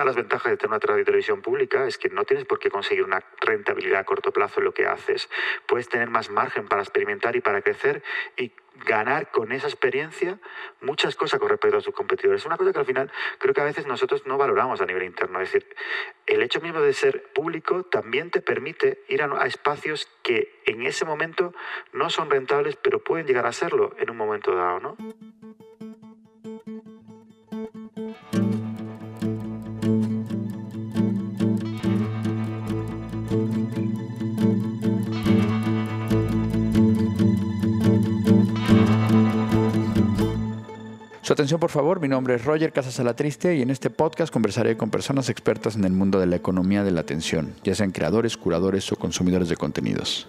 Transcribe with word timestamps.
de 0.00 0.06
las 0.06 0.16
ventajas 0.16 0.50
de 0.50 0.56
tener 0.56 0.70
una 0.70 1.04
televisión 1.04 1.42
pública 1.42 1.86
es 1.86 1.98
que 1.98 2.08
no 2.08 2.24
tienes 2.24 2.44
por 2.44 2.58
qué 2.58 2.70
conseguir 2.70 3.04
una 3.04 3.22
rentabilidad 3.40 4.00
a 4.00 4.04
corto 4.04 4.32
plazo 4.32 4.60
en 4.60 4.64
lo 4.64 4.74
que 4.74 4.86
haces. 4.86 5.28
Puedes 5.66 5.88
tener 5.88 6.10
más 6.10 6.30
margen 6.30 6.68
para 6.68 6.82
experimentar 6.82 7.36
y 7.36 7.40
para 7.40 7.62
crecer 7.62 8.02
y 8.36 8.52
ganar 8.86 9.30
con 9.30 9.52
esa 9.52 9.66
experiencia 9.66 10.38
muchas 10.80 11.16
cosas 11.16 11.40
con 11.40 11.48
respecto 11.48 11.78
a 11.78 11.80
sus 11.80 11.94
competidores. 11.94 12.42
Es 12.42 12.46
una 12.46 12.56
cosa 12.56 12.72
que 12.72 12.78
al 12.78 12.84
final 12.84 13.10
creo 13.38 13.54
que 13.54 13.60
a 13.60 13.64
veces 13.64 13.86
nosotros 13.86 14.26
no 14.26 14.38
valoramos 14.38 14.80
a 14.80 14.86
nivel 14.86 15.02
interno. 15.04 15.40
Es 15.40 15.52
decir, 15.52 15.74
el 16.26 16.42
hecho 16.42 16.60
mismo 16.60 16.80
de 16.80 16.92
ser 16.92 17.32
público 17.32 17.84
también 17.84 18.30
te 18.30 18.40
permite 18.40 19.02
ir 19.08 19.22
a, 19.22 19.46
espacios 19.46 20.08
que 20.22 20.60
en 20.66 20.82
ese 20.82 21.04
momento 21.04 21.54
no 21.92 22.10
son 22.10 22.30
rentables, 22.30 22.76
pero 22.76 23.02
pueden 23.02 23.26
llegar 23.26 23.46
a 23.46 23.52
serlo 23.52 23.94
en 23.98 24.10
un 24.10 24.16
momento 24.16 24.54
dado, 24.54 24.80
¿no? 24.80 24.96
Su 41.28 41.34
atención, 41.34 41.60
por 41.60 41.68
favor. 41.68 42.00
Mi 42.00 42.08
nombre 42.08 42.36
es 42.36 42.44
Roger 42.46 42.72
Casas 42.72 43.14
Triste 43.14 43.54
y 43.54 43.60
en 43.60 43.68
este 43.68 43.90
podcast 43.90 44.32
conversaré 44.32 44.78
con 44.78 44.88
personas 44.88 45.28
expertas 45.28 45.76
en 45.76 45.84
el 45.84 45.92
mundo 45.92 46.18
de 46.18 46.24
la 46.24 46.36
economía 46.36 46.84
de 46.84 46.90
la 46.90 47.02
atención, 47.02 47.52
ya 47.62 47.74
sean 47.74 47.90
creadores, 47.90 48.38
curadores 48.38 48.90
o 48.92 48.96
consumidores 48.96 49.50
de 49.50 49.56
contenidos. 49.58 50.26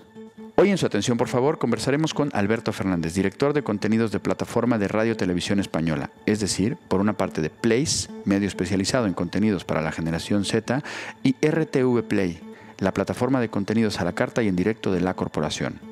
Hoy 0.58 0.72
en 0.72 0.78
su 0.78 0.86
atención, 0.86 1.18
por 1.18 1.30
favor, 1.30 1.58
conversaremos 1.58 2.14
con 2.14 2.32
Alberto 2.34 2.74
Fernández, 2.74 3.14
director 3.14 3.54
de 3.54 3.64
contenidos 3.64 4.12
de 4.12 4.20
plataforma 4.20 4.78
de 4.78 4.90
Radio 4.90 5.16
Televisión 5.16 5.62
Española, 5.62 6.10
es 6.26 6.42
decir, 6.42 6.76
por 6.90 7.00
una 7.00 7.14
parte 7.14 7.40
de 7.40 7.50
Place, 7.50 8.10
medio 8.26 8.50
especializado 8.50 9.06
en 9.06 9.14
contenidos 9.14 9.64
para 9.64 9.82
la 9.82 9.94
generación 9.94 10.44
Z, 10.44 10.84
y 11.24 11.34
RTV 11.42 12.04
Play, 12.10 12.42
la 12.78 12.94
plataforma 12.94 13.40
de 13.40 13.48
contenidos 13.48 14.02
a 14.02 14.04
la 14.04 14.16
carta 14.16 14.44
y 14.44 14.50
en 14.50 14.58
directo 14.58 14.92
de 14.92 15.00
la 15.00 15.14
corporación. 15.14 15.89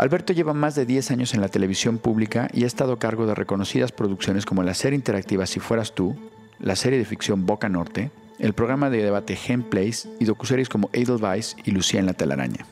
Alberto 0.00 0.32
lleva 0.32 0.54
más 0.54 0.74
de 0.76 0.86
10 0.86 1.10
años 1.10 1.34
en 1.34 1.42
la 1.42 1.50
televisión 1.50 1.98
pública 1.98 2.48
y 2.54 2.64
ha 2.64 2.66
estado 2.66 2.94
a 2.94 2.98
cargo 2.98 3.26
de 3.26 3.34
reconocidas 3.34 3.92
producciones 3.92 4.46
como 4.46 4.62
la 4.62 4.72
serie 4.72 4.96
interactiva 4.96 5.44
Si 5.44 5.60
Fueras 5.60 5.94
Tú, 5.94 6.16
la 6.58 6.74
serie 6.74 6.98
de 6.98 7.04
ficción 7.04 7.44
Boca 7.44 7.68
Norte, 7.68 8.10
el 8.38 8.54
programa 8.54 8.88
de 8.88 9.02
debate 9.02 9.36
Gen 9.36 9.62
Place 9.62 10.08
y 10.18 10.24
docuseries 10.24 10.70
como 10.70 10.88
Edelweiss 10.94 11.54
y 11.66 11.72
Lucía 11.72 12.00
en 12.00 12.06
la 12.06 12.14
telaraña. 12.14 12.64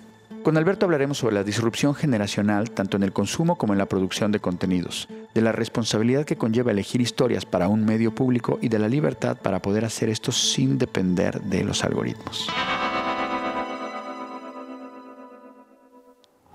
Con 0.43 0.57
Alberto 0.57 0.87
hablaremos 0.87 1.19
sobre 1.19 1.35
la 1.35 1.45
disrupción 1.45 1.95
generacional 1.95 2.71
tanto 2.71 2.97
en 2.97 3.03
el 3.03 3.13
consumo 3.13 3.59
como 3.59 3.75
en 3.75 3.79
la 3.79 3.91
producción 3.91 4.33
de 4.33 4.41
contenidos, 4.41 5.07
de 5.35 5.43
la 5.43 5.53
responsabilidad 5.53 6.25
que 6.25 6.39
conlleva 6.39 6.71
elegir 6.71 7.03
historias 7.03 7.45
para 7.45 7.69
un 7.69 7.85
medio 7.85 8.15
público 8.15 8.59
y 8.63 8.71
de 8.71 8.79
la 8.79 8.89
libertad 8.89 9.37
para 9.37 9.61
poder 9.61 9.85
hacer 9.85 10.09
esto 10.09 10.33
sin 10.33 10.79
depender 10.79 11.43
de 11.43 11.63
los 11.63 11.85
algoritmos. 11.85 12.49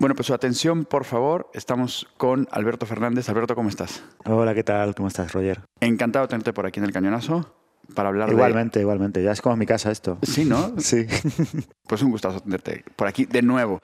Bueno, 0.04 0.16
pues 0.16 0.26
su 0.26 0.34
atención, 0.34 0.84
por 0.84 1.06
favor. 1.06 1.48
Estamos 1.54 2.06
con 2.18 2.46
Alberto 2.50 2.84
Fernández. 2.84 3.30
Alberto, 3.30 3.54
¿cómo 3.54 3.70
estás? 3.70 4.04
Hola, 4.26 4.52
¿qué 4.52 4.62
tal? 4.62 4.94
¿Cómo 4.94 5.08
estás, 5.08 5.32
Roger? 5.32 5.62
Encantado 5.80 6.26
de 6.26 6.28
tenerte 6.28 6.52
por 6.52 6.66
aquí 6.66 6.78
en 6.78 6.84
el 6.84 6.92
Cañonazo 6.92 7.54
para 7.94 8.10
hablar 8.10 8.28
igualmente, 8.28 8.80
Igualmente, 8.80 9.22
Ya 9.22 9.32
es 9.32 9.40
como 9.40 9.56
mi 9.56 9.64
casa 9.64 9.90
esto. 9.90 10.18
Sí, 10.20 10.44
¿no? 10.44 10.74
sí. 10.78 11.06
Pues 11.88 12.02
un 12.02 12.10
gustazo 12.10 12.40
tenerte 12.40 12.84
por 12.96 13.08
aquí 13.08 13.24
de 13.24 13.40
nuevo. 13.40 13.80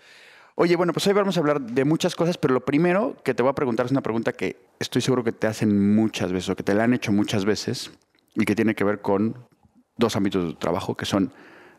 Oye, 0.57 0.77
bueno, 0.77 0.93
pues 0.93 1.07
hoy 1.07 1.15
vamos 1.15 1.39
a 1.39 1.41
hablar 1.41 1.59
de 1.59 1.87
muchas 1.87 2.15
cosas, 2.15 2.37
pero 2.37 2.53
lo 2.53 2.67
primero 2.67 3.17
que 3.25 3.33
te 3.33 3.43
voy 3.43 3.49
a 3.49 3.55
preguntar 3.55 3.87
es 3.87 3.93
una 3.93 4.03
pregunta 4.03 4.35
que 4.35 4.59
estoy 4.79 5.01
seguro 5.01 5.25
que 5.25 5.33
te 5.33 5.47
hacen 5.47 5.95
muchas 5.95 6.35
veces 6.35 6.51
o 6.51 6.55
que 6.55 6.63
te 6.63 6.75
la 6.75 6.85
han 6.85 6.93
hecho 6.93 7.13
muchas 7.13 7.47
veces 7.47 7.93
y 8.35 8.45
que 8.45 8.55
tiene 8.55 8.75
que 8.75 8.85
ver 8.85 9.01
con 9.01 9.49
dos 9.97 10.17
ámbitos 10.17 10.49
de 10.49 10.55
trabajo 10.57 10.99
que 10.99 11.07
son 11.07 11.33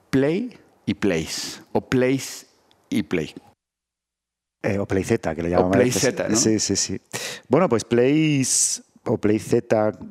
play 0.09 0.58
y 0.88 0.95
place 0.95 1.62
o 1.73 1.81
place 1.81 2.47
y 2.89 3.03
play. 3.03 3.36
Eh, 4.64 4.78
o 4.78 4.86
PlayZ, 4.86 5.20
que 5.36 5.44
le 5.44 5.50
llamamos. 5.50 5.75
O 5.75 5.80
PlayZ, 5.80 6.30
¿no? 6.30 6.35
Sí, 6.35 6.59
sí, 6.59 6.75
sí. 6.75 7.02
Bueno, 7.47 7.68
pues 7.68 7.84
Plays 7.84 8.84
o 9.06 9.18
PlayZ, 9.18 9.56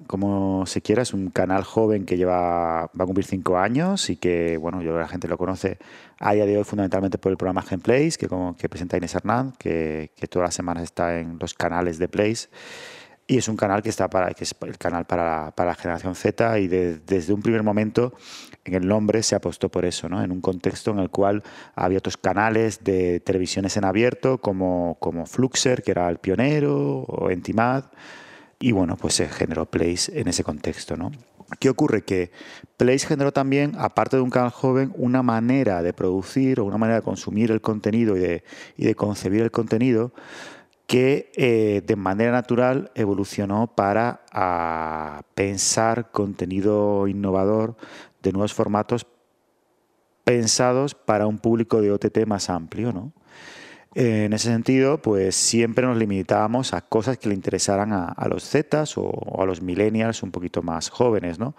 como 0.09 0.67
se 0.67 0.83
quiera, 0.83 1.03
es 1.03 1.15
un 1.15 1.31
canal 1.31 1.63
joven 1.63 2.05
que 2.05 2.17
lleva 2.17 2.87
va 2.87 3.05
a 3.05 3.07
cumplir 3.07 3.25
cinco 3.25 3.57
años 3.59 4.11
y 4.11 4.17
que, 4.17 4.57
bueno, 4.57 4.83
yo 4.83 4.99
la 4.99 5.07
gente 5.07 5.29
lo 5.29 5.39
conoce 5.39 5.79
a 6.19 6.33
día 6.33 6.45
de 6.47 6.59
hoy 6.59 6.65
fundamentalmente 6.65 7.17
por 7.17 7.31
el 7.31 7.39
programa 7.39 7.63
Genplays, 7.63 8.19
que, 8.19 8.27
como, 8.27 8.57
que 8.57 8.69
presenta 8.69 8.97
Inés 8.97 9.15
Hernández, 9.15 9.55
que, 9.59 10.11
que 10.17 10.27
todas 10.27 10.49
las 10.49 10.55
semanas 10.55 10.83
está 10.83 11.21
en 11.21 11.39
los 11.39 11.55
canales 11.55 11.99
de 11.99 12.09
Plays. 12.09 12.51
Y 13.31 13.37
es 13.37 13.47
un 13.47 13.57
canal 13.57 13.81
que 13.81 13.91
está 13.91 14.11
para, 14.11 14.35
que 14.35 14.43
es 14.43 14.57
el 14.63 14.77
canal 14.77 15.05
para 15.05 15.55
la, 15.57 15.75
generación 15.77 16.17
Z 16.17 16.59
y 16.59 16.67
desde 16.67 17.33
un 17.33 17.43
primer 17.43 17.63
momento 17.63 18.13
en 18.65 18.75
el 18.75 18.89
nombre 18.89 19.23
se 19.23 19.37
apostó 19.37 19.69
por 19.69 19.85
eso, 19.85 20.09
¿no? 20.09 20.21
en 20.25 20.33
un 20.33 20.41
contexto 20.41 20.91
en 20.91 20.99
el 20.99 21.11
cual 21.11 21.45
había 21.77 21.99
otros 21.99 22.17
canales 22.17 22.83
de 22.83 23.21
televisiones 23.21 23.77
en 23.77 23.85
abierto 23.85 24.39
como, 24.39 24.97
como 24.99 25.27
Fluxer, 25.27 25.85
que 25.85 25.93
era 25.93 26.09
el 26.09 26.19
pionero, 26.19 27.03
o 27.03 27.31
Entimad, 27.31 27.85
y 28.59 28.73
bueno, 28.73 28.97
pues 28.97 29.15
se 29.15 29.29
generó 29.29 29.65
Place 29.65 30.11
en 30.19 30.27
ese 30.27 30.43
contexto. 30.43 30.97
¿no? 30.97 31.13
¿Qué 31.61 31.69
ocurre? 31.69 32.03
Que 32.03 32.33
Place 32.77 33.07
generó 33.07 33.33
también, 33.33 33.77
aparte 33.79 34.17
de 34.17 34.23
un 34.23 34.31
canal 34.31 34.51
joven, 34.51 34.93
una 34.97 35.23
manera 35.23 35.83
de 35.83 35.93
producir 35.93 36.59
o 36.59 36.65
una 36.65 36.79
manera 36.79 36.99
de 36.99 37.05
consumir 37.05 37.53
el 37.53 37.61
contenido 37.61 38.15
de, 38.15 38.43
y 38.77 38.87
de 38.87 38.97
concebir 38.97 39.43
el 39.43 39.53
contenido 39.53 40.13
que 40.91 41.31
eh, 41.37 41.83
de 41.87 41.95
manera 41.95 42.33
natural 42.33 42.91
evolucionó 42.97 43.69
para 43.77 44.23
pensar 45.37 46.11
contenido 46.11 47.07
innovador 47.07 47.77
de 48.21 48.33
nuevos 48.33 48.55
formatos 48.55 49.07
pensados 50.25 50.97
para 50.97 51.29
un 51.29 51.39
público 51.39 51.81
de 51.81 51.93
OTT 51.93 52.27
más 52.27 52.51
amplio. 52.51 52.93
¿no? 52.93 53.13
En 53.95 54.33
ese 54.33 54.49
sentido, 54.49 55.01
pues 55.01 55.37
siempre 55.37 55.87
nos 55.87 55.97
limitábamos 55.97 56.75
a 56.75 56.81
cosas 56.81 57.19
que 57.19 57.29
le 57.29 57.37
interesaran 57.37 57.93
a, 57.93 58.27
los 58.29 58.51
Zetas 58.51 58.99
o, 58.99 59.41
a 59.41 59.47
los 59.47 59.63
millennials 59.63 60.25
un 60.25 60.33
poquito 60.33 60.61
más 60.61 60.89
jóvenes. 60.89 61.39
¿no? 61.39 61.55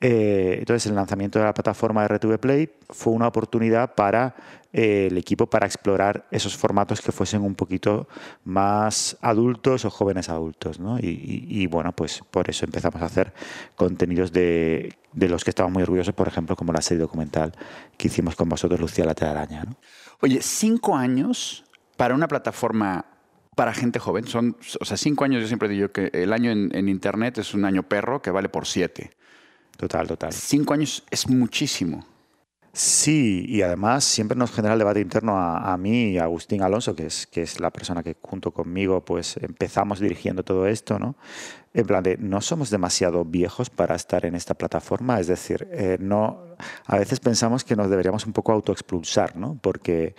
Eh, 0.00 0.56
entonces, 0.58 0.86
el 0.90 0.96
lanzamiento 0.96 1.38
de 1.38 1.44
la 1.44 1.54
plataforma 1.54 2.02
de 2.02 2.16
RTV 2.16 2.38
Play 2.38 2.70
fue 2.90 3.12
una 3.12 3.28
oportunidad 3.28 3.94
para 3.94 4.34
eh, 4.72 5.06
el 5.10 5.16
equipo 5.16 5.46
para 5.46 5.66
explorar 5.66 6.26
esos 6.30 6.56
formatos 6.56 7.00
que 7.00 7.12
fuesen 7.12 7.42
un 7.42 7.54
poquito 7.54 8.08
más 8.44 9.16
adultos 9.20 9.84
o 9.84 9.90
jóvenes 9.90 10.28
adultos. 10.28 10.80
¿no? 10.80 10.98
Y, 11.00 11.66
bueno, 11.68 11.92
pues 11.92 12.22
por 12.30 12.50
eso 12.50 12.64
empezamos 12.64 13.00
a 13.00 13.06
hacer 13.06 13.32
contenidos 13.76 14.32
de, 14.32 14.96
los 15.14 15.44
que 15.44 15.50
estamos 15.50 15.72
muy 15.72 15.82
orgullosos, 15.84 16.14
por 16.14 16.28
ejemplo, 16.28 16.56
como 16.56 16.72
la 16.72 16.82
serie 16.82 17.02
documental 17.02 17.52
que 17.96 18.08
hicimos 18.08 18.34
con 18.34 18.48
vosotros, 18.48 18.80
Lucía 18.80 19.04
la 19.04 19.14
telaraña. 19.14 19.64
Oye, 20.20 20.40
cinco 20.42 20.96
años 20.96 21.64
para 21.96 22.14
una 22.14 22.26
plataforma 22.26 23.06
para 23.54 23.72
gente 23.72 24.00
joven. 24.00 24.26
Son, 24.26 24.56
o 24.80 24.84
sea, 24.84 24.96
cinco 24.96 25.24
años, 25.24 25.40
yo 25.40 25.46
siempre 25.46 25.68
digo 25.68 25.92
que 25.92 26.10
el 26.12 26.32
año 26.32 26.50
en 26.50 26.88
Internet 26.88 27.38
es 27.38 27.54
un 27.54 27.64
año 27.64 27.84
perro 27.84 28.20
que 28.20 28.32
vale 28.32 28.48
por 28.48 28.66
siete. 28.66 29.12
Total, 29.76 30.06
total. 30.06 30.32
Cinco 30.32 30.74
años 30.74 31.04
es 31.10 31.28
muchísimo. 31.28 32.04
Sí, 32.76 33.46
y 33.48 33.62
además 33.62 34.02
siempre 34.02 34.36
nos 34.36 34.50
genera 34.50 34.72
el 34.72 34.80
debate 34.80 35.00
interno 35.00 35.38
a, 35.38 35.76
mí 35.76 36.10
y 36.10 36.18
a 36.18 36.24
Agustín 36.24 36.60
Alonso, 36.60 36.96
que 36.96 37.06
es, 37.06 37.24
que 37.28 37.42
es 37.42 37.60
la 37.60 37.70
persona 37.70 38.02
que 38.02 38.16
junto 38.20 38.50
conmigo 38.50 39.04
pues 39.04 39.36
empezamos 39.36 40.00
dirigiendo 40.00 40.42
todo 40.42 40.66
esto, 40.66 40.98
¿no? 40.98 41.14
En 41.72 41.86
plan 41.86 42.02
de, 42.02 42.16
no 42.16 42.40
somos 42.40 42.70
demasiado 42.70 43.24
viejos 43.24 43.70
para 43.70 43.94
estar 43.94 44.26
en 44.26 44.34
esta 44.34 44.54
plataforma, 44.54 45.20
es 45.20 45.28
decir, 45.28 45.68
eh, 45.70 45.98
no, 46.00 46.56
a 46.86 46.98
veces 46.98 47.20
pensamos 47.20 47.62
que 47.62 47.76
nos 47.76 47.90
deberíamos 47.90 48.26
un 48.26 48.32
poco 48.32 48.50
autoexpulsar, 48.50 49.36
¿no? 49.36 49.56
Porque, 49.62 50.16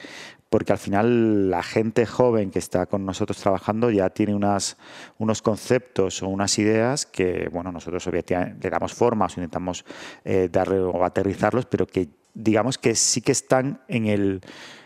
porque 0.55 0.71
al 0.71 0.79
final 0.79 1.49
la 1.49 1.61
gente 1.61 2.05
joven 2.05 2.49
que 2.49 2.59
está 2.59 2.85
con 2.85 3.05
nosotros 3.05 3.37
trabajando 3.39 3.91
ya 3.91 4.09
tiene 4.09 4.33
unas, 4.33 4.77
unos 5.17 5.41
conceptos 5.41 6.23
o 6.23 6.29
unas 6.29 6.57
ideas 6.59 7.05
que, 7.05 7.49
bueno, 7.51 7.73
nosotros 7.73 8.07
obviamente 8.07 8.55
le 8.61 8.69
damos 8.69 8.93
forma 8.93 9.25
o 9.25 9.29
intentamos 9.31 9.83
eh, 10.23 10.47
dar, 10.49 10.71
o 10.71 11.03
aterrizarlos, 11.03 11.65
pero 11.65 11.85
que 11.85 12.07
digamos 12.33 12.77
que 12.77 12.95
sí 12.95 13.19
que 13.19 13.33
están 13.33 13.81
en 13.89 14.05
el, 14.05 14.39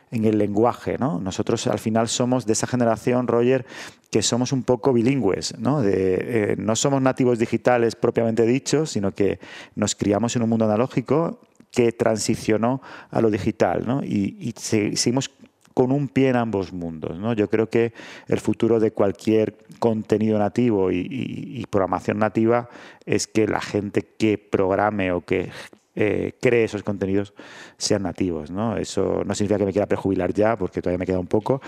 en 0.10 0.26
el 0.26 0.40
lenguaje. 0.40 0.98
¿no? 0.98 1.20
Nosotros 1.20 1.68
al 1.68 1.78
final 1.78 2.08
somos 2.08 2.48
de 2.48 2.54
esa 2.54 2.66
generación, 2.66 3.28
Roger, 3.28 3.68
que 4.10 4.24
somos 4.24 4.52
un 4.52 4.64
poco 4.64 4.92
bilingües. 4.92 5.54
¿no? 5.60 5.84
De, 5.84 5.94
eh, 5.94 6.56
no 6.58 6.76
somos 6.76 7.00
nativos 7.00 7.38
digitales 7.38 7.96
propiamente 7.96 8.44
dichos, 8.48 8.90
sino 8.90 9.12
que 9.12 9.40
nos 9.76 9.94
criamos 9.94 10.36
en 10.36 10.42
un 10.42 10.50
mundo 10.50 10.66
analógico 10.66 11.42
que 11.72 11.92
transicionó 11.92 12.82
a 13.12 13.22
lo 13.22 13.30
digital 13.30 13.84
¿no? 13.86 14.02
y, 14.04 14.54
seguimos 14.58 15.30
con 15.74 15.92
un 15.92 16.08
pie 16.08 16.30
en 16.30 16.36
ambos 16.36 16.74
mundos. 16.74 17.18
¿no? 17.18 17.34
Yo 17.34 17.50
creo 17.50 17.70
que 17.70 17.94
el 18.28 18.40
futuro 18.40 18.80
de 18.80 18.92
cualquier 18.92 19.56
contenido 19.80 20.38
nativo 20.40 20.92
y, 20.92 21.66
programación 21.70 22.20
nativa 22.20 22.70
es 23.06 23.28
que 23.28 23.48
la 23.48 23.62
gente 23.62 24.02
que 24.02 24.38
programe 24.38 25.12
o 25.12 25.22
que 25.22 25.50
eh, 25.96 26.34
cree 26.42 26.64
esos 26.64 26.84
contenidos 26.84 27.34
sean 27.78 28.04
nativos. 28.04 28.52
¿no? 28.52 28.78
Eso 28.78 29.24
no 29.26 29.36
significa 29.36 29.60
que 29.60 29.66
me 29.66 29.72
quiera 29.72 29.88
prejubilar 29.88 30.34
ya, 30.34 30.58
porque 30.58 30.82
todavía 30.82 31.00
me 31.00 31.06
queda 31.06 31.20
un 31.20 31.28
poco, 31.28 31.62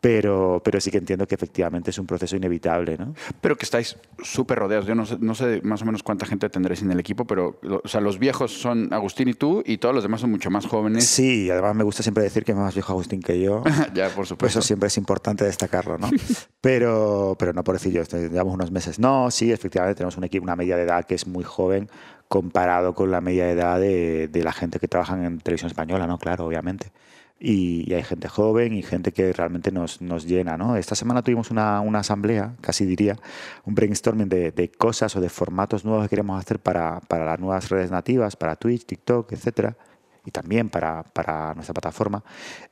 pero, 0.00 0.60
pero 0.64 0.80
sí 0.80 0.90
que 0.90 0.98
entiendo 0.98 1.26
que 1.26 1.34
efectivamente 1.34 1.90
es 1.90 1.98
un 1.98 2.06
proceso 2.06 2.36
inevitable, 2.36 2.96
¿no? 2.96 3.14
Pero 3.40 3.56
que 3.56 3.64
estáis 3.64 3.96
súper 4.22 4.58
rodeados. 4.58 4.86
Yo 4.86 4.94
no 4.94 5.04
sé, 5.04 5.16
no 5.20 5.34
sé 5.34 5.60
más 5.64 5.82
o 5.82 5.86
menos 5.86 6.02
cuánta 6.02 6.24
gente 6.24 6.48
tendréis 6.48 6.82
en 6.82 6.92
el 6.92 7.00
equipo, 7.00 7.26
pero 7.26 7.58
o 7.82 7.88
sea, 7.88 8.00
los 8.00 8.18
viejos 8.18 8.52
son 8.52 8.92
Agustín 8.92 9.28
y 9.28 9.34
tú 9.34 9.62
y 9.66 9.78
todos 9.78 9.94
los 9.94 10.04
demás 10.04 10.20
son 10.20 10.30
mucho 10.30 10.50
más 10.50 10.66
jóvenes. 10.66 11.04
Sí, 11.04 11.50
además 11.50 11.74
me 11.74 11.84
gusta 11.84 12.02
siempre 12.02 12.22
decir 12.22 12.44
que 12.44 12.52
es 12.52 12.58
más 12.58 12.74
viejo 12.74 12.92
Agustín 12.92 13.20
que 13.20 13.40
yo. 13.40 13.64
ya, 13.94 14.08
por 14.10 14.26
supuesto. 14.26 14.36
Pues 14.36 14.52
eso 14.52 14.62
siempre 14.62 14.86
es 14.86 14.96
importante 14.98 15.44
destacarlo, 15.44 15.98
¿no? 15.98 16.08
pero, 16.60 17.36
pero 17.38 17.52
no 17.52 17.64
por 17.64 17.78
yo, 17.78 18.02
llevamos 18.04 18.54
unos 18.54 18.70
meses. 18.70 18.98
No, 18.98 19.30
sí, 19.30 19.50
efectivamente 19.50 19.96
tenemos 19.96 20.16
un 20.16 20.24
equipo, 20.24 20.44
una 20.44 20.56
media 20.56 20.76
de 20.76 20.82
edad 20.82 21.04
que 21.04 21.14
es 21.14 21.26
muy 21.26 21.44
joven 21.44 21.88
comparado 22.28 22.94
con 22.94 23.10
la 23.10 23.20
media 23.20 23.46
de 23.46 23.52
edad 23.52 23.80
de, 23.80 24.28
de 24.28 24.42
la 24.42 24.52
gente 24.52 24.78
que 24.78 24.86
trabaja 24.86 25.14
en 25.24 25.38
televisión 25.40 25.68
española, 25.68 26.06
¿no? 26.06 26.18
Claro, 26.18 26.46
obviamente 26.46 26.92
y, 27.40 27.92
hay 27.92 28.02
gente 28.02 28.28
joven 28.28 28.72
y 28.72 28.82
gente 28.82 29.12
que 29.12 29.32
realmente 29.32 29.70
nos, 29.70 30.00
nos 30.00 30.26
llena. 30.26 30.56
¿no? 30.56 30.76
Esta 30.76 30.94
semana 30.94 31.22
tuvimos 31.22 31.50
una, 31.50 31.80
una 31.80 32.00
asamblea, 32.00 32.56
casi 32.60 32.84
diría, 32.84 33.16
un 33.64 33.74
brainstorming 33.74 34.28
de, 34.28 34.50
de, 34.50 34.70
cosas 34.70 35.14
o 35.16 35.20
de 35.20 35.28
formatos 35.28 35.84
nuevos 35.84 36.04
que 36.04 36.10
queremos 36.10 36.38
hacer 36.40 36.58
para, 36.58 37.00
para 37.00 37.24
las 37.24 37.38
nuevas 37.38 37.68
redes 37.68 37.90
nativas, 37.90 38.36
para 38.36 38.56
Twitch, 38.56 38.86
TikTok, 38.86 39.32
etcétera, 39.32 39.76
y 40.24 40.30
también 40.30 40.68
para, 40.68 41.04
para 41.04 41.54
nuestra 41.54 41.74
plataforma. 41.74 42.24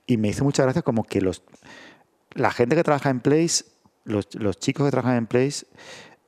Y 0.06 0.16
me 0.16 0.28
hizo 0.28 0.44
mucha 0.44 0.62
gracia 0.64 0.82
como 0.82 1.04
que 1.04 1.20
los, 1.20 1.42
la 2.32 2.50
gente 2.50 2.76
que 2.76 2.82
trabaja 2.82 3.10
en 3.10 3.20
Place, 3.20 3.64
los, 4.04 4.34
los 4.34 4.58
chicos 4.58 4.86
que 4.86 4.90
trabajan 4.90 5.16
en 5.16 5.26
Place, 5.26 5.66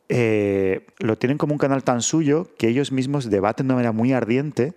eh, 0.08 0.87
lo 1.00 1.19
tienen 1.19 1.37
como 1.37 1.52
un 1.52 1.58
canal 1.58 1.85
tan 1.85 2.00
suyo 2.00 2.49
que 2.56 2.69
ellos 2.69 2.93
mismos 2.93 3.29
debaten 3.29 3.69
de 3.69 3.75
manera 3.75 3.93
muy 3.93 4.12
ardiente 4.12 4.75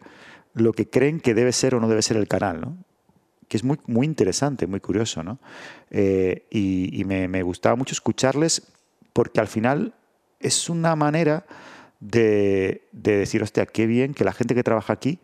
lo 0.54 0.74
que 0.74 0.90
creen 0.90 1.22
que 1.22 1.34
debe 1.34 1.54
ser 1.54 1.76
o 1.76 1.80
no 1.80 1.88
debe 1.88 2.02
ser 2.02 2.18
el 2.18 2.28
canal. 2.28 2.60
¿no? 2.60 2.78
Que 3.52 3.58
es 3.58 3.66
muy, 3.66 3.78
muy 3.86 4.08
interesante, 4.08 4.66
muy 4.66 4.80
curioso, 4.80 5.24
¿no? 5.24 5.38
Eh, 5.90 6.48
y, 6.52 7.04
me, 7.04 7.44
gustaba 7.44 7.76
mucho 7.76 7.92
escucharles 7.92 8.72
porque 9.12 9.42
al 9.42 9.48
final 9.48 9.94
es 10.40 10.70
una 10.70 10.96
manera 10.96 11.46
de, 12.00 12.88
decir, 12.94 13.44
hostia, 13.44 13.66
qué 13.66 13.88
bien 13.88 14.14
que 14.14 14.24
la 14.24 14.32
gente 14.32 14.56
que 14.56 14.64
trabaja 14.64 14.94
aquí 14.94 15.20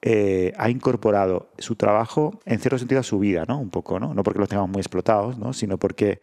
eh, 0.00 0.52
ha 0.58 0.70
incorporado 0.70 1.50
su 1.58 1.74
trabajo 1.74 2.38
en 2.44 2.60
cierto 2.60 2.78
sentido 2.78 3.00
a 3.00 3.02
su 3.02 3.18
vida, 3.18 3.46
¿no? 3.48 3.58
Un 3.58 3.70
poco, 3.70 3.98
¿no? 3.98 4.14
No 4.14 4.22
porque 4.22 4.38
los 4.38 4.48
tengamos 4.48 4.70
muy 4.70 4.78
explotados, 4.78 5.36
¿no? 5.36 5.52
Sino 5.52 5.76
porque, 5.76 6.22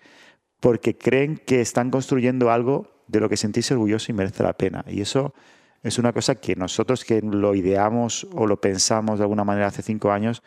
porque 0.61 0.97
creen 0.97 1.35
que 1.35 1.59
están 1.59 1.91
construyendo 1.91 2.51
algo 2.51 2.89
de 3.07 3.19
lo 3.19 3.27
que 3.27 3.35
sentirse 3.35 3.73
orgulloso 3.73 4.13
y 4.13 4.15
merece 4.15 4.43
la 4.43 4.53
pena. 4.53 4.85
Y 4.87 5.01
eso 5.01 5.33
es 5.83 5.99
una 5.99 6.13
cosa 6.13 6.35
que 6.35 6.55
nosotros 6.55 7.03
que 7.03 7.21
lo 7.21 7.53
ideamos 7.53 8.27
o 8.33 8.47
lo 8.47 8.61
pensamos 8.61 9.19
de 9.19 9.25
alguna 9.25 9.43
manera 9.43 9.67
hace 9.67 9.81
cinco 9.81 10.13
años, 10.13 10.41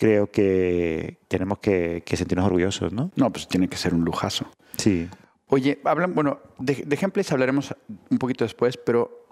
creo 0.00 0.30
que 0.30 1.18
tenemos 1.28 1.58
que, 1.58 2.02
sentirnos 2.06 2.46
orgullosos, 2.46 2.90
¿no? 2.90 3.12
No, 3.16 3.30
pues 3.30 3.46
tiene 3.46 3.68
que 3.68 3.76
ser 3.76 3.92
un 3.92 4.02
lujazo. 4.02 4.50
Sí. 4.78 5.06
Oye, 5.48 5.78
hablan, 5.84 6.14
bueno, 6.14 6.40
de, 6.58 6.84
de 6.86 7.24
hablaremos 7.30 7.74
un 8.08 8.16
poquito 8.16 8.46
después, 8.46 8.78
pero, 8.78 9.26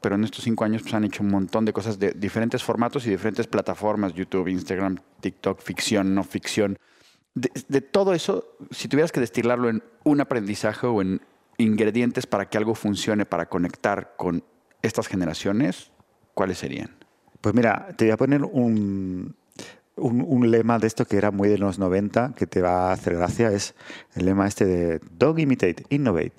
pero 0.00 0.16
en 0.16 0.24
estos 0.24 0.42
cinco 0.42 0.64
años 0.64 0.82
pues, 0.82 0.94
han 0.94 1.04
hecho 1.04 1.22
un 1.22 1.30
montón 1.30 1.64
de 1.64 1.72
cosas 1.72 2.00
de 2.00 2.10
diferentes 2.10 2.64
formatos 2.64 3.06
y 3.06 3.10
diferentes 3.10 3.46
plataformas, 3.46 4.14
YouTube, 4.14 4.48
Instagram, 4.48 4.98
TikTok, 5.20 5.62
ficción, 5.62 6.12
no 6.12 6.24
ficción. 6.24 6.76
De, 7.36 7.52
de 7.68 7.80
todo 7.80 8.14
eso, 8.14 8.56
si 8.72 8.88
tuvieras 8.88 9.12
que 9.12 9.20
destilarlo 9.20 9.68
en 9.68 9.84
un 10.02 10.20
aprendizaje 10.20 10.88
o 10.88 11.02
en 11.02 11.20
ingredientes 11.56 12.26
para 12.26 12.48
que 12.48 12.58
algo 12.58 12.74
funcione, 12.74 13.26
para 13.26 13.48
conectar 13.48 14.14
con 14.16 14.42
estas 14.82 15.06
generaciones, 15.06 15.92
¿cuáles 16.34 16.58
serían? 16.58 16.96
Pues 17.40 17.54
mira, 17.54 17.94
te 17.96 18.06
voy 18.06 18.12
a 18.12 18.16
poner 18.16 18.42
un, 18.42 19.36
un, 19.96 20.50
lema 20.50 20.78
de 20.78 20.86
esto 20.86 21.04
que 21.04 21.16
era 21.16 21.30
muy 21.30 21.48
de 21.48 21.58
los 21.58 21.78
90, 21.78 22.34
que 22.36 22.46
te 22.46 22.60
va 22.60 22.90
a 22.90 22.92
hacer 22.92 23.16
gracia, 23.16 23.50
es 23.52 23.74
el 24.14 24.26
lema 24.26 24.46
este 24.46 24.64
de 24.64 25.00
Dog 25.16 25.38
Imitate, 25.38 25.84
Innovate. 25.88 26.32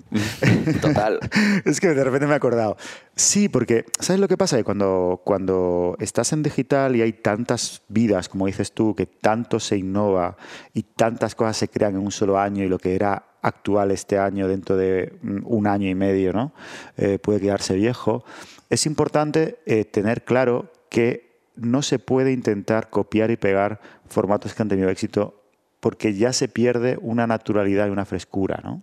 Total. 0.80 1.18
es 1.64 1.80
que 1.80 1.88
de 1.88 2.04
repente 2.04 2.26
me 2.26 2.34
he 2.34 2.36
acordado. 2.36 2.76
Sí, 3.14 3.48
porque 3.48 3.86
¿sabes 3.98 4.20
lo 4.20 4.28
que 4.28 4.36
pasa? 4.36 4.56
Que 4.56 4.64
cuando, 4.64 5.22
cuando 5.24 5.96
estás 6.00 6.32
en 6.32 6.42
digital 6.42 6.96
y 6.96 7.02
hay 7.02 7.14
tantas 7.14 7.82
vidas, 7.88 8.28
como 8.28 8.46
dices 8.46 8.72
tú, 8.72 8.94
que 8.94 9.06
tanto 9.06 9.58
se 9.58 9.78
innova 9.78 10.36
y 10.74 10.82
tantas 10.82 11.34
cosas 11.34 11.56
se 11.56 11.68
crean 11.68 11.94
en 11.94 12.02
un 12.02 12.12
solo 12.12 12.38
año 12.38 12.62
y 12.62 12.68
lo 12.68 12.78
que 12.78 12.94
era 12.94 13.24
actual 13.40 13.90
este 13.90 14.18
año 14.18 14.48
dentro 14.48 14.76
de 14.76 15.18
un 15.44 15.66
año 15.66 15.88
y 15.88 15.94
medio, 15.94 16.32
¿no? 16.32 16.52
Eh, 16.96 17.18
puede 17.18 17.40
quedarse 17.40 17.74
viejo. 17.74 18.24
Es 18.68 18.86
importante 18.86 19.60
eh, 19.66 19.84
tener 19.84 20.24
claro 20.24 20.72
que 20.90 21.25
no 21.56 21.82
se 21.82 21.98
puede 21.98 22.32
intentar 22.32 22.90
copiar 22.90 23.30
y 23.30 23.36
pegar 23.36 23.80
formatos 24.08 24.54
que 24.54 24.62
han 24.62 24.68
tenido 24.68 24.88
éxito 24.88 25.42
porque 25.80 26.14
ya 26.14 26.32
se 26.32 26.48
pierde 26.48 26.98
una 27.00 27.26
naturalidad 27.26 27.86
y 27.86 27.90
una 27.90 28.04
frescura, 28.04 28.60
¿no? 28.64 28.82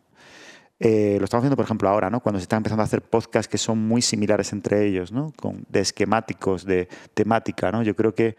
Eh, 0.80 1.18
lo 1.20 1.26
estamos 1.26 1.44
viendo, 1.44 1.56
por 1.56 1.66
ejemplo, 1.66 1.88
ahora, 1.88 2.10
¿no? 2.10 2.20
Cuando 2.20 2.40
se 2.40 2.44
están 2.44 2.58
empezando 2.58 2.82
a 2.82 2.86
hacer 2.86 3.02
podcasts 3.02 3.48
que 3.48 3.58
son 3.58 3.80
muy 3.88 4.02
similares 4.02 4.52
entre 4.54 4.86
ellos, 4.86 5.12
¿no? 5.12 5.32
Con, 5.38 5.66
de 5.70 5.80
esquemáticos, 5.80 6.66
de 6.66 6.90
temática, 7.14 7.72
¿no? 7.72 7.84
Yo 7.84 7.96
creo 7.96 8.14
que, 8.14 8.36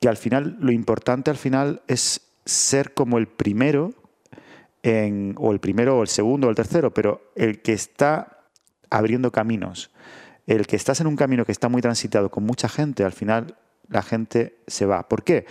que 0.00 0.08
al 0.08 0.16
final, 0.16 0.56
lo 0.60 0.72
importante 0.72 1.30
al 1.30 1.36
final 1.36 1.82
es 1.86 2.22
ser 2.44 2.94
como 2.94 3.18
el 3.18 3.28
primero, 3.28 3.92
en, 4.82 5.34
o 5.38 5.52
el 5.52 5.60
primero, 5.60 5.98
o 5.98 6.02
el 6.02 6.08
segundo, 6.08 6.46
o 6.46 6.50
el 6.50 6.56
tercero, 6.56 6.94
pero 6.94 7.32
el 7.34 7.60
que 7.60 7.72
está 7.72 8.38
abriendo 8.88 9.30
caminos 9.30 9.90
el 10.56 10.66
que 10.66 10.76
estás 10.76 11.00
en 11.00 11.06
un 11.06 11.16
camino 11.16 11.44
que 11.44 11.52
está 11.52 11.68
muy 11.68 11.82
transitado 11.82 12.30
con 12.30 12.44
mucha 12.44 12.68
gente, 12.68 13.04
al 13.04 13.12
final 13.12 13.56
la 13.88 14.02
gente 14.02 14.58
se 14.66 14.86
va. 14.86 15.08
¿Por 15.08 15.22
qué? 15.22 15.46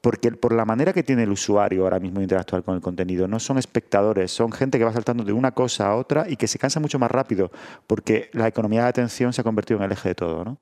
Porque 0.00 0.32
por 0.32 0.52
la 0.54 0.66
manera 0.66 0.92
que 0.92 1.02
tiene 1.02 1.22
el 1.22 1.30
usuario 1.30 1.84
ahora 1.84 1.98
mismo 1.98 2.18
de 2.18 2.24
interactuar 2.24 2.62
con 2.62 2.74
el 2.74 2.82
contenido, 2.82 3.26
no 3.26 3.40
son 3.40 3.56
espectadores, 3.56 4.30
son 4.30 4.52
gente 4.52 4.78
que 4.78 4.84
va 4.84 4.92
saltando 4.92 5.24
de 5.24 5.32
una 5.32 5.52
cosa 5.52 5.86
a 5.86 5.96
otra 5.96 6.28
y 6.28 6.36
que 6.36 6.46
se 6.46 6.58
cansa 6.58 6.78
mucho 6.78 6.98
más 6.98 7.10
rápido, 7.10 7.50
porque 7.86 8.28
la 8.32 8.46
economía 8.46 8.82
de 8.82 8.88
atención 8.88 9.32
se 9.32 9.40
ha 9.40 9.44
convertido 9.44 9.78
en 9.78 9.84
el 9.84 9.92
eje 9.92 10.10
de 10.10 10.14
todo. 10.14 10.44
¿no? 10.44 10.58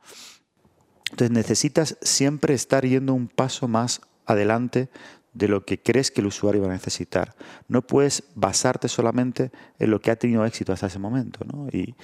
Entonces 1.11 1.31
necesitas 1.33 1.99
siempre 2.03 2.55
estar 2.55 2.87
yendo 2.87 3.15
un 3.15 3.27
paso 3.27 3.67
más 3.67 4.01
adelante 4.27 4.89
de 5.33 5.49
lo 5.49 5.65
que 5.65 5.81
crees 5.81 6.11
que 6.11 6.21
el 6.21 6.27
usuario 6.27 6.63
va 6.63 6.69
a 6.69 6.73
necesitar. 6.73 7.35
No 7.69 7.83
puedes 7.83 8.25
basarte 8.35 8.89
solamente 8.89 9.51
en 9.79 9.91
lo 9.91 10.01
que 10.01 10.11
ha 10.11 10.17
tenido 10.17 10.45
éxito 10.45 10.73
hasta 10.73 10.87
ese 10.87 10.99
momento. 10.99 11.41
Y, 11.73 11.95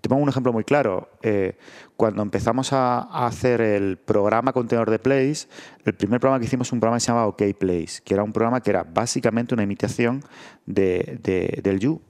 te 0.00 0.10
pongo 0.10 0.22
un 0.22 0.28
ejemplo 0.28 0.52
muy 0.52 0.62
claro. 0.62 1.08
Eh, 1.22 1.56
cuando 1.96 2.22
empezamos 2.22 2.72
a, 2.72 3.26
hacer 3.26 3.60
el 3.60 3.96
programa 3.96 4.52
Contenedor 4.52 4.90
de 4.90 4.98
Place, 4.98 5.48
el 5.84 5.94
primer 5.94 6.20
programa 6.20 6.38
que 6.38 6.46
hicimos 6.46 6.70
un 6.70 6.78
programa 6.80 6.98
que 6.98 7.00
se 7.00 7.08
llamaba 7.08 7.26
OK 7.26 7.42
Place, 7.58 8.02
que 8.04 8.14
era 8.14 8.22
un 8.22 8.32
programa 8.32 8.60
que 8.60 8.70
era 8.70 8.84
básicamente 8.84 9.54
una 9.54 9.64
imitación 9.64 10.22
de, 10.66 11.18
del 11.62 11.80
You. 11.80 12.00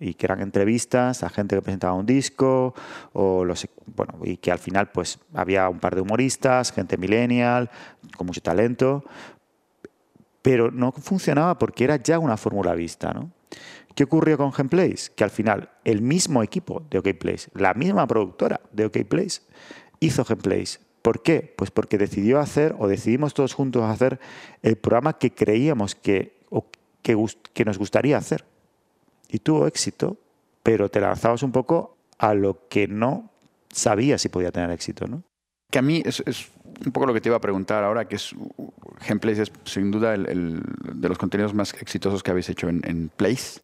Y 0.00 0.14
que 0.14 0.26
eran 0.26 0.40
entrevistas 0.40 1.22
a 1.22 1.28
gente 1.28 1.56
que 1.56 1.62
presentaba 1.62 1.94
un 1.94 2.06
disco 2.06 2.74
o 3.12 3.44
los 3.44 3.66
bueno 3.86 4.18
y 4.24 4.36
que 4.36 4.50
al 4.50 4.58
final 4.58 4.90
pues 4.90 5.18
había 5.34 5.68
un 5.68 5.78
par 5.78 5.94
de 5.94 6.00
humoristas 6.00 6.72
gente 6.72 6.96
millennial 6.96 7.70
con 8.16 8.26
mucho 8.26 8.40
talento 8.40 9.04
pero 10.42 10.70
no 10.70 10.92
funcionaba 10.92 11.58
porque 11.58 11.84
era 11.84 11.96
ya 11.96 12.18
una 12.18 12.36
fórmula 12.36 12.74
vista 12.74 13.12
¿no? 13.12 13.30
¿Qué 13.94 14.04
ocurrió 14.04 14.36
con 14.36 14.50
Gameplays? 14.50 15.10
Que 15.10 15.24
al 15.24 15.30
final 15.30 15.70
el 15.84 16.02
mismo 16.02 16.42
equipo 16.42 16.82
de 16.90 16.98
OK 16.98 17.14
Place, 17.18 17.48
la 17.54 17.74
misma 17.74 18.06
productora 18.06 18.60
de 18.72 18.86
OK 18.86 19.04
Place, 19.08 19.42
hizo 20.00 20.24
Gameplays. 20.24 20.80
¿Por 21.02 21.22
qué? 21.22 21.54
Pues 21.56 21.70
porque 21.70 21.98
decidió 21.98 22.40
hacer, 22.40 22.74
o 22.78 22.88
decidimos 22.88 23.34
todos 23.34 23.54
juntos 23.54 23.84
hacer, 23.84 24.18
el 24.62 24.76
programa 24.76 25.18
que 25.18 25.32
creíamos 25.32 25.94
que, 25.94 26.40
que, 27.02 27.64
nos 27.64 27.78
gustaría 27.78 28.16
hacer. 28.16 28.44
Y 29.28 29.38
tuvo 29.38 29.66
éxito, 29.66 30.16
pero 30.62 30.88
te 30.88 31.00
lanzabas 31.00 31.42
un 31.42 31.52
poco 31.52 31.96
a 32.18 32.34
lo 32.34 32.68
que 32.68 32.88
no 32.88 33.30
sabías 33.70 34.22
si 34.22 34.28
podía 34.28 34.52
tener 34.52 34.70
éxito, 34.70 35.06
¿no? 35.06 35.22
Que 35.70 35.78
a 35.78 35.82
mí 35.82 36.02
es, 36.04 36.22
un 36.84 36.92
poco 36.92 37.06
lo 37.06 37.14
que 37.14 37.20
te 37.20 37.28
iba 37.28 37.36
a 37.36 37.40
preguntar 37.40 37.82
ahora, 37.82 38.06
que 38.06 38.16
es 38.16 38.34
Gameplays 39.08 39.38
es 39.38 39.52
sin 39.64 39.90
duda 39.90 40.14
el, 40.14 40.62
de 40.94 41.08
los 41.08 41.18
contenidos 41.18 41.54
más 41.54 41.74
exitosos 41.74 42.22
que 42.22 42.30
habéis 42.30 42.48
hecho 42.48 42.68
en, 42.68 42.80
en 42.84 43.08
Place 43.08 43.60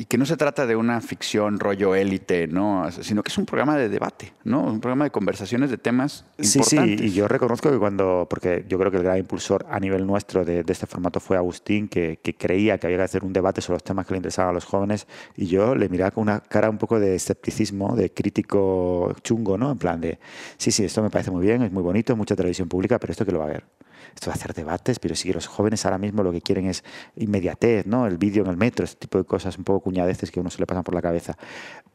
y 0.00 0.04
que 0.04 0.16
no 0.16 0.24
se 0.24 0.36
trata 0.36 0.64
de 0.64 0.76
una 0.76 1.00
ficción 1.00 1.58
rollo 1.58 1.96
élite, 1.96 2.46
¿no? 2.46 2.88
Sino 2.92 3.24
que 3.24 3.30
es 3.32 3.38
un 3.38 3.46
programa 3.46 3.76
de 3.76 3.88
debate, 3.88 4.32
¿no? 4.44 4.62
Un 4.62 4.80
programa 4.80 5.04
de 5.04 5.10
conversaciones 5.10 5.70
de 5.70 5.76
temas 5.76 6.24
sí, 6.38 6.58
importantes. 6.58 7.00
Sí, 7.00 7.06
y 7.06 7.12
yo 7.12 7.26
reconozco 7.26 7.68
que 7.68 7.78
cuando, 7.78 8.24
porque 8.30 8.64
yo 8.68 8.78
creo 8.78 8.92
que 8.92 8.98
el 8.98 9.02
gran 9.02 9.18
impulsor 9.18 9.66
a 9.68 9.80
nivel 9.80 10.06
nuestro 10.06 10.44
de, 10.44 10.64
este 10.68 10.86
formato 10.86 11.18
fue 11.18 11.36
Agustín, 11.36 11.88
que, 11.88 12.20
creía 12.38 12.78
que 12.78 12.86
había 12.86 12.98
que 12.98 13.02
hacer 13.02 13.24
un 13.24 13.32
debate 13.32 13.60
sobre 13.60 13.74
los 13.74 13.84
temas 13.84 14.06
que 14.06 14.12
le 14.12 14.18
interesaban 14.18 14.50
a 14.50 14.52
los 14.52 14.64
jóvenes, 14.64 15.08
y 15.36 15.46
yo 15.46 15.74
le 15.74 15.88
miraba 15.88 16.12
con 16.12 16.22
una 16.22 16.40
cara 16.40 16.70
un 16.70 16.78
poco 16.78 17.00
de 17.00 17.16
escepticismo, 17.16 17.96
de 17.96 18.12
crítico 18.12 19.12
chungo, 19.24 19.58
¿no? 19.58 19.72
En 19.72 19.78
plan 19.78 20.00
de, 20.00 20.20
sí, 20.58 20.70
sí, 20.70 20.84
esto 20.84 21.02
me 21.02 21.10
parece 21.10 21.32
muy 21.32 21.44
bien, 21.44 21.62
es 21.62 21.72
muy 21.72 21.82
bonito, 21.82 22.14
mucha 22.14 22.36
televisión 22.36 22.68
pública, 22.68 23.00
pero 23.00 23.10
esto 23.10 23.26
que 23.26 23.32
lo 23.32 23.40
va 23.40 23.46
a 23.46 23.48
ver 23.48 23.77
esto 24.14 24.30
de 24.30 24.34
hacer 24.34 24.54
debates, 24.54 24.98
pero 24.98 25.14
que 25.14 25.32
los 25.32 25.46
jóvenes 25.46 25.84
ahora 25.84 25.98
mismo 25.98 26.22
lo 26.22 26.32
que 26.32 26.40
quieren 26.40 26.66
es 26.66 26.84
inmediatez, 27.16 27.86
¿no? 27.86 28.06
El 28.06 28.18
vídeo 28.18 28.44
en 28.44 28.50
el 28.50 28.56
metro, 28.56 28.84
este 28.84 29.00
tipo 29.00 29.18
de 29.18 29.24
cosas 29.24 29.58
un 29.58 29.64
poco 29.64 29.80
cuñadeces 29.80 30.30
que 30.30 30.40
a 30.40 30.42
uno 30.42 30.50
se 30.50 30.58
le 30.58 30.66
pasan 30.66 30.84
por 30.84 30.94
la 30.94 31.02
cabeza. 31.02 31.36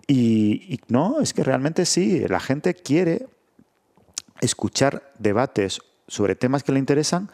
Y, 0.07 0.79
no, 0.87 1.21
es 1.21 1.33
que 1.33 1.43
realmente 1.43 1.85
sí, 1.85 2.25
la 2.27 2.39
gente 2.39 2.73
quiere 2.73 3.27
escuchar 4.41 5.13
debates 5.19 5.79
sobre 6.07 6.35
temas 6.35 6.63
que 6.63 6.71
le 6.71 6.79
interesan, 6.79 7.31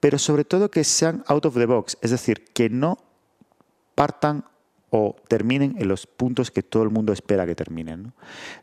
pero 0.00 0.18
sobre 0.18 0.44
todo 0.44 0.70
que 0.70 0.84
sean 0.84 1.24
out 1.26 1.46
of 1.46 1.54
the 1.54 1.66
box, 1.66 1.96
es 2.02 2.10
decir, 2.10 2.44
que 2.52 2.68
no 2.68 2.98
partan 3.94 4.44
o 4.90 5.16
terminen 5.28 5.76
en 5.78 5.88
los 5.88 6.06
puntos 6.06 6.50
que 6.50 6.62
todo 6.62 6.82
el 6.82 6.90
mundo 6.90 7.12
espera 7.12 7.46
que 7.46 7.54
terminen. 7.54 8.12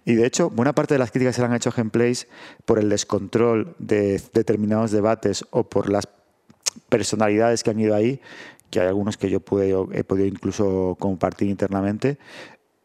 Y 0.05 0.15
de 0.15 0.25
hecho, 0.25 0.49
buena 0.49 0.73
parte 0.73 0.95
de 0.95 0.99
las 0.99 1.11
críticas 1.11 1.35
se 1.35 1.43
han 1.43 1.53
hecho 1.53 1.69
a 1.69 1.73
Gameplays 1.75 2.27
por 2.65 2.79
el 2.79 2.89
descontrol 2.89 3.75
de 3.79 4.21
determinados 4.33 4.91
debates 4.91 5.45
o 5.51 5.63
por 5.63 5.89
las 5.89 6.07
personalidades 6.89 7.63
que 7.63 7.69
han 7.69 7.79
ido 7.79 7.95
ahí, 7.95 8.21
que 8.69 8.79
hay 8.79 8.87
algunos 8.87 9.17
que 9.17 9.29
yo 9.29 9.37
he 9.37 10.03
podido 10.03 10.25
incluso 10.25 10.97
compartir 10.99 11.49
internamente, 11.49 12.17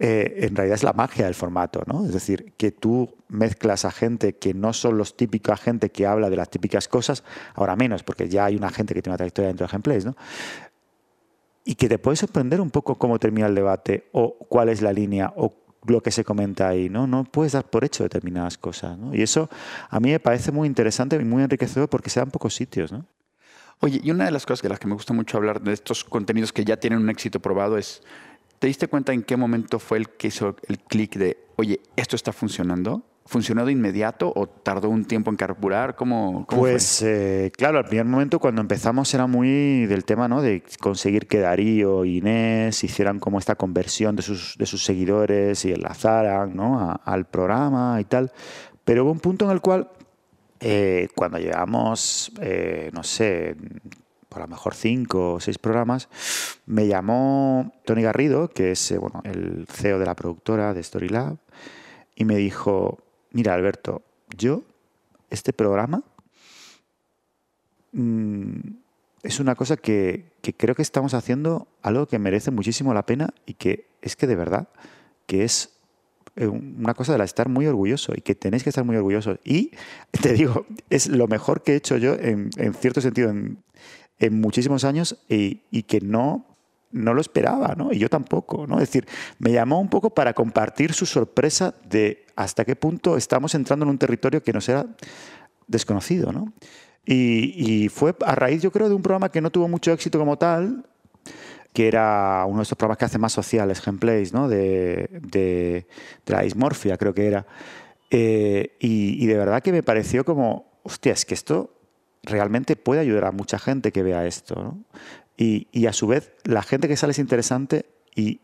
eh, 0.02 0.47
en 0.47 0.56
realidad 0.56 0.76
es 0.76 0.82
la 0.82 0.94
magia 0.94 1.26
del 1.26 1.35
formato, 1.35 1.82
¿no? 1.87 2.06
Es 2.06 2.14
decir, 2.14 2.54
que 2.56 2.73
tú 2.73 3.14
mezclas 3.28 3.85
a 3.85 3.90
gente 3.90 4.35
que 4.35 4.54
no 4.54 4.73
son 4.73 4.97
los 4.97 5.14
típicos 5.14 5.61
gente 5.61 5.90
que 5.90 6.06
habla 6.06 6.30
de 6.30 6.37
las 6.37 6.49
típicas 6.49 6.88
cosas, 6.88 7.23
ahora 7.54 7.76
menos, 7.76 8.02
porque 8.02 8.26
ya 8.26 8.47
hay 8.47 8.56
una 8.56 8.70
gente 8.70 8.94
que 8.94 9.02
tiene 9.02 9.12
una 9.12 9.18
trayectoria 9.18 9.49
dentro 9.49 9.66
de 9.66 9.73
Gameplays, 9.73 10.06
¿no? 10.06 10.16
Y 11.64 11.75
que 11.75 11.88
te 11.88 11.99
puede 11.99 12.17
sorprender 12.17 12.61
un 12.61 12.71
poco 12.71 12.99
cómo 12.99 13.19
termina 13.19 13.47
el 13.47 13.55
debate, 13.55 14.09
o 14.12 14.37
cuál 14.49 14.69
es 14.69 14.83
la 14.83 14.93
línea, 14.93 15.33
o 15.37 15.55
lo 15.87 16.02
que 16.02 16.11
se 16.11 16.25
comenta 16.25 16.69
ahí, 16.69 16.88
¿no? 16.88 17.07
No 17.07 17.25
puedes 17.25 17.52
dar 17.52 17.69
por 17.69 17.85
hecho 17.85 18.02
determinadas 18.02 18.59
cosas, 18.59 18.99
¿no? 18.99 19.14
Y 19.14 19.23
eso 19.23 19.49
a 19.88 20.00
mí 20.00 20.11
me 20.11 20.21
parece 20.21 20.52
muy 20.52 20.67
interesante 20.67 21.17
y 21.17 21.25
muy 21.25 21.43
enriquecedor 21.43 21.88
porque 21.88 22.11
se 22.11 22.21
dan 22.21 22.31
pocos 22.31 22.55
sitios, 22.55 22.93
¿no? 22.93 23.07
Oye, 23.81 24.00
y 24.02 24.11
una 24.11 24.26
de 24.26 24.31
las 24.31 24.45
cosas 24.45 24.62
de 24.62 24.69
las 24.69 24.79
que 24.79 24.87
me 24.87 24.95
gusta 24.95 25.14
mucho 25.14 25.38
hablar 25.38 25.62
de 25.62 25.73
estos 25.73 26.05
contenidos 26.05 26.52
que 26.52 26.67
ya 26.67 26.76
tienen 26.76 26.99
un 26.99 27.09
éxito 27.09 27.40
probado 27.40 27.79
es 27.79 28.02
¿Te 28.61 28.67
diste 28.67 28.88
cuenta 28.88 29.14
en 29.14 29.23
qué 29.23 29.38
momento 29.38 29.79
fue 29.79 29.97
el 29.97 30.11
que 30.11 30.29
hizo 30.29 30.55
el 30.69 30.79
clic 30.81 31.17
de, 31.17 31.38
oye, 31.57 31.81
esto 31.97 32.14
está 32.14 32.31
funcionando? 32.31 33.02
¿Funcionó 33.27 33.65
de 33.65 33.73
inmediato 33.73 34.33
o 34.35 34.49
tardó 34.49 34.89
un 34.89 35.05
tiempo 35.05 35.31
en 35.31 35.37
carburar? 35.37 35.95
¿Cómo, 35.95 36.47
pues 36.49 37.03
eh, 37.03 37.53
claro, 37.57 37.79
al 37.79 37.85
primer 37.85 38.07
momento 38.07 38.41
cuando 38.41 38.61
empezamos 38.61 39.12
era 39.15 39.27
muy 39.29 39.87
del 39.87 40.05
tema 40.05 40.27
¿no? 40.27 40.43
de 40.43 40.65
conseguir 40.81 41.29
que 41.29 41.39
Darío 41.39 42.05
y 42.05 42.17
Inés 42.17 42.83
hicieran 42.83 43.21
como 43.21 43.39
esta 43.39 43.55
conversión 43.55 44.17
de 44.17 44.23
sus, 44.23 44.57
de 44.59 44.67
sus 44.67 44.85
seguidores 44.85 45.65
y 45.65 45.73
enlazaran 45.73 46.57
¿no? 46.57 46.99
al 47.05 47.27
programa 47.27 48.00
y 48.00 48.05
tal. 48.05 48.33
Pero 48.85 49.05
hubo 49.05 49.12
un 49.12 49.21
punto 49.21 49.45
en 49.45 49.53
el 49.53 49.61
cual 49.61 49.91
eh, 50.59 51.09
cuando 51.15 51.39
llevamos, 51.39 52.33
eh, 52.41 52.91
no 52.93 53.03
sé, 53.03 53.57
por 54.29 54.43
lo 54.43 54.49
mejor 54.49 54.75
cinco 54.75 55.35
o 55.35 55.41
seis 55.41 55.59
programas, 55.59 56.09
me 56.67 56.87
llamó 56.87 57.73
Tony 57.85 58.03
Garrido, 58.03 58.49
que 58.49 58.73
es 58.73 58.95
bueno, 58.99 59.23
el 59.25 59.67
CEO 59.69 59.99
de 59.99 60.07
la 60.07 60.15
productora 60.15 60.75
de 60.75 60.83
Storylab, 60.83 61.37
y 62.15 62.25
me 62.25 62.37
dijo, 62.37 62.99
mira 63.32 63.54
Alberto, 63.54 64.02
yo, 64.37 64.62
este 65.30 65.52
programa 65.52 66.02
mm, 67.92 68.58
es 69.22 69.40
una 69.40 69.54
cosa 69.54 69.76
que, 69.76 70.32
que, 70.42 70.54
creo 70.54 70.75
que 70.75 70.82
estamos 70.82 71.14
haciendo 71.14 71.68
algo 71.82 72.06
que 72.06 72.18
merece 72.18 72.50
muchísimo 72.50 72.94
la 72.94 73.06
pena 73.06 73.34
y 73.46 73.54
que 73.54 73.87
es 74.02 74.16
que 74.16 74.26
de 74.26 74.37
verdad, 74.37 74.68
que 75.26 75.44
es 75.44 75.80
eh, 76.37 76.46
una 76.46 76.94
cosa 76.94 77.12
de 77.12 77.18
la 77.18 77.25
estar 77.25 77.49
muy 77.49 77.66
orgulloso 77.66 78.12
y 78.16 78.20
que 78.20 78.34
tenéis 78.34 78.62
que 78.62 78.70
estar 78.70 78.84
muy 78.84 78.96
orgullosos. 78.96 79.38
Y 79.44 79.72
te 80.22 80.32
digo, 80.32 80.66
es 80.88 81.08
lo 81.08 81.26
mejor 81.28 81.62
que 81.62 81.72
he 81.72 81.76
hecho 81.76 81.96
yo 81.96 82.14
en, 82.14 82.50
en 82.56 82.75
cierto 82.75 83.00
sentido 83.00 83.30
en, 83.30 83.62
en 84.20 84.40
muchísimos 84.40 84.84
años 84.84 85.18
y, 85.28 85.82
que 85.82 86.00
no, 86.00 86.50
no 86.92 87.14
lo 87.14 87.20
esperaba, 87.20 87.75
¿no? 87.76 87.92
Y 87.92 87.99
yo 87.99 88.09
tampoco, 88.09 88.66
¿no? 88.66 88.76
Es 88.76 88.88
decir, 88.88 89.06
me 89.38 89.52
llamó 89.52 89.80
un 89.80 89.88
poco 89.88 90.11
para 90.11 90.35
compartir 90.35 90.92
su 90.92 91.06
sorpresa 91.06 91.75
de 91.88 92.26
hasta 92.37 92.64
qué 92.64 92.76
punto 92.76 93.16
estamos 93.16 93.54
entrando 93.54 93.85
en 93.85 93.90
un 93.90 93.99
territorio 93.99 94.42
que 94.42 94.52
nos 94.52 94.68
era 94.68 94.87
desconocido, 95.66 96.32
¿no? 96.32 96.52
Y, 97.06 97.88
fue 97.88 98.14
a 98.25 98.35
raíz, 98.35 98.62
yo 98.62 98.70
creo, 98.70 98.88
de 98.88 98.94
un 98.94 99.02
programa 99.02 99.30
que 99.30 99.40
no 99.40 99.50
tuvo 99.50 99.66
mucho 99.68 99.92
éxito 99.92 100.18
como 100.18 100.37
tal, 100.38 100.87
que 101.73 101.88
era 101.88 102.44
uno 102.47 102.59
de 102.59 102.62
estos 102.62 102.78
programas 102.78 102.99
que 102.99 103.04
hace 103.04 103.18
más 103.18 103.32
sociales, 103.32 103.85
Gameplays, 103.85 104.32
¿no? 104.32 104.49
De, 104.49 105.09
de, 105.11 105.87
la 106.26 106.42
dismorfia, 106.42 106.97
creo 106.99 107.14
que 107.14 107.26
era. 107.26 107.47
Eh, 108.11 108.76
y, 108.80 109.23
y 109.23 109.26
de 109.26 109.37
verdad 109.37 109.62
que 109.62 109.73
me 109.73 109.82
pareció 109.82 110.25
como, 110.25 110.80
hostia, 110.82 111.12
es 111.12 111.25
que 111.25 111.35
esto 111.35 111.75
realmente 112.23 112.76
puede 112.76 113.00
ayudar 113.00 113.25
a 113.25 113.32
mucha 113.32 113.59
gente 113.59 113.92
que 113.92 114.02
vea 114.02 114.26
esto. 114.26 114.76
Y, 115.42 115.87
a 115.87 115.94
su 115.94 116.06
vez, 116.06 116.35
la 116.44 116.62
gente 116.62 116.87
que 116.87 116.99
sale 116.99 117.12
es 117.12 117.18
interesante 117.18 117.87
y, 118.14 118.42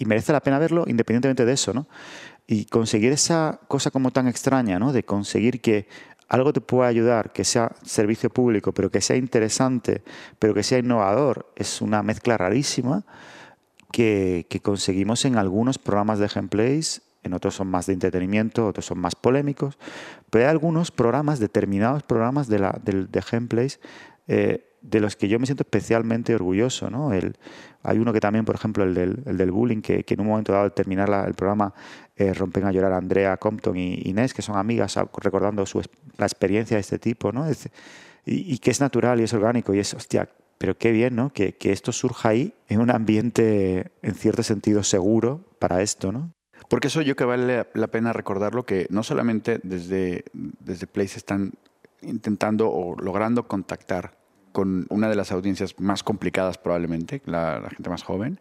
merece 0.00 0.32
la 0.32 0.40
pena 0.40 0.58
verlo 0.58 0.84
independientemente 0.88 1.44
de 1.44 1.52
eso. 1.52 1.72
¿no? 1.72 1.86
Y 2.48 2.64
conseguir 2.64 3.12
esa 3.12 3.60
cosa 3.68 3.92
como 3.92 4.10
tan 4.10 4.26
extraña, 4.26 4.80
¿no? 4.80 4.92
de 4.92 5.04
conseguir 5.04 5.60
que 5.60 5.86
algo 6.28 6.52
te 6.52 6.60
pueda 6.60 6.88
ayudar, 6.88 7.32
que 7.32 7.44
sea 7.44 7.70
servicio 7.84 8.30
público, 8.30 8.72
pero 8.72 8.90
que 8.90 9.00
sea 9.00 9.14
interesante, 9.14 10.02
pero 10.40 10.54
que 10.54 10.64
sea 10.64 10.78
innovador, 10.78 11.52
es 11.54 11.80
una 11.80 12.02
mezcla 12.02 12.36
rarísima 12.36 13.04
que, 13.92 14.48
que 14.50 14.58
conseguimos 14.58 15.24
en 15.24 15.36
algunos 15.36 15.78
programas 15.78 16.18
de 16.18 16.26
Gameplays 16.26 17.02
en 17.22 17.32
otros 17.32 17.54
son 17.56 17.68
más 17.68 17.86
de 17.86 17.92
entretenimiento, 17.92 18.66
otros 18.66 18.86
son 18.86 18.98
más 18.98 19.16
polémicos, 19.16 19.78
pero 20.30 20.44
hay 20.44 20.50
algunos 20.50 20.92
programas, 20.92 21.40
determinados 21.40 22.04
programas 22.04 22.48
de, 22.48 22.60
la, 22.60 22.80
de, 22.84 23.06
de 23.06 23.22
Gameplays, 23.30 23.80
eh, 24.28 24.75
de 24.88 25.00
los 25.00 25.16
que 25.16 25.28
yo 25.28 25.38
me 25.38 25.46
siento 25.46 25.62
especialmente 25.62 26.34
orgulloso. 26.34 26.90
¿no? 26.90 27.12
El, 27.12 27.36
hay 27.82 27.98
uno 27.98 28.12
que 28.12 28.20
también, 28.20 28.44
por 28.44 28.54
ejemplo, 28.54 28.84
el 28.84 28.94
del, 28.94 29.22
el 29.26 29.36
del 29.36 29.50
bullying, 29.50 29.82
que, 29.82 30.04
que, 30.04 30.14
en 30.14 30.20
un 30.20 30.28
momento 30.28 30.52
dado, 30.52 30.64
al 30.64 30.72
terminar 30.72 31.10
el 31.26 31.34
programa, 31.34 31.74
eh, 32.16 32.32
rompen 32.32 32.64
a 32.64 32.72
llorar 32.72 32.92
Andrea 32.92 33.36
Compton 33.36 33.76
y 33.76 34.02
Inés, 34.04 34.32
que 34.32 34.42
son 34.42 34.56
amigas, 34.56 34.98
recordando 35.18 35.66
su, 35.66 35.82
la 36.16 36.26
experiencia 36.26 36.76
de 36.76 36.80
este 36.80 36.98
tipo, 36.98 37.32
¿no? 37.32 37.48
y, 37.50 37.54
y, 38.54 38.58
que 38.58 38.70
es 38.70 38.80
natural 38.80 39.20
y 39.20 39.24
es 39.24 39.32
orgánico, 39.34 39.74
y 39.74 39.80
es, 39.80 39.94
hostia, 39.94 40.28
pero 40.58 40.76
qué 40.78 40.90
bien, 40.90 41.14
¿no? 41.14 41.32
Que, 41.32 41.54
que 41.54 41.72
esto 41.72 41.92
surja 41.92 42.30
ahí, 42.30 42.54
en 42.68 42.80
un 42.80 42.90
ambiente, 42.90 43.92
en 44.02 44.14
cierto 44.14 44.42
sentido, 44.42 44.82
seguro 44.82 45.44
para 45.58 45.82
esto, 45.82 46.12
¿no? 46.12 46.32
Porque 46.68 46.88
eso 46.88 47.02
yo 47.02 47.14
que 47.14 47.24
vale 47.24 47.66
la 47.74 47.86
pena 47.88 48.12
recordarlo, 48.12 48.64
que 48.64 48.86
no 48.90 49.02
solamente 49.02 49.60
desde, 49.62 50.24
desde 50.32 50.86
Place 50.86 51.18
están 51.18 51.52
intentando 52.02 52.70
o 52.70 52.96
logrando 52.98 53.46
contactar 53.46 54.16
con 54.56 54.86
una 54.88 55.10
de 55.10 55.16
las 55.16 55.32
audiencias 55.32 55.78
más 55.78 56.02
complicadas 56.02 56.56
probablemente, 56.56 57.20
la, 57.26 57.62
gente 57.68 57.90
más 57.90 58.02
joven, 58.02 58.40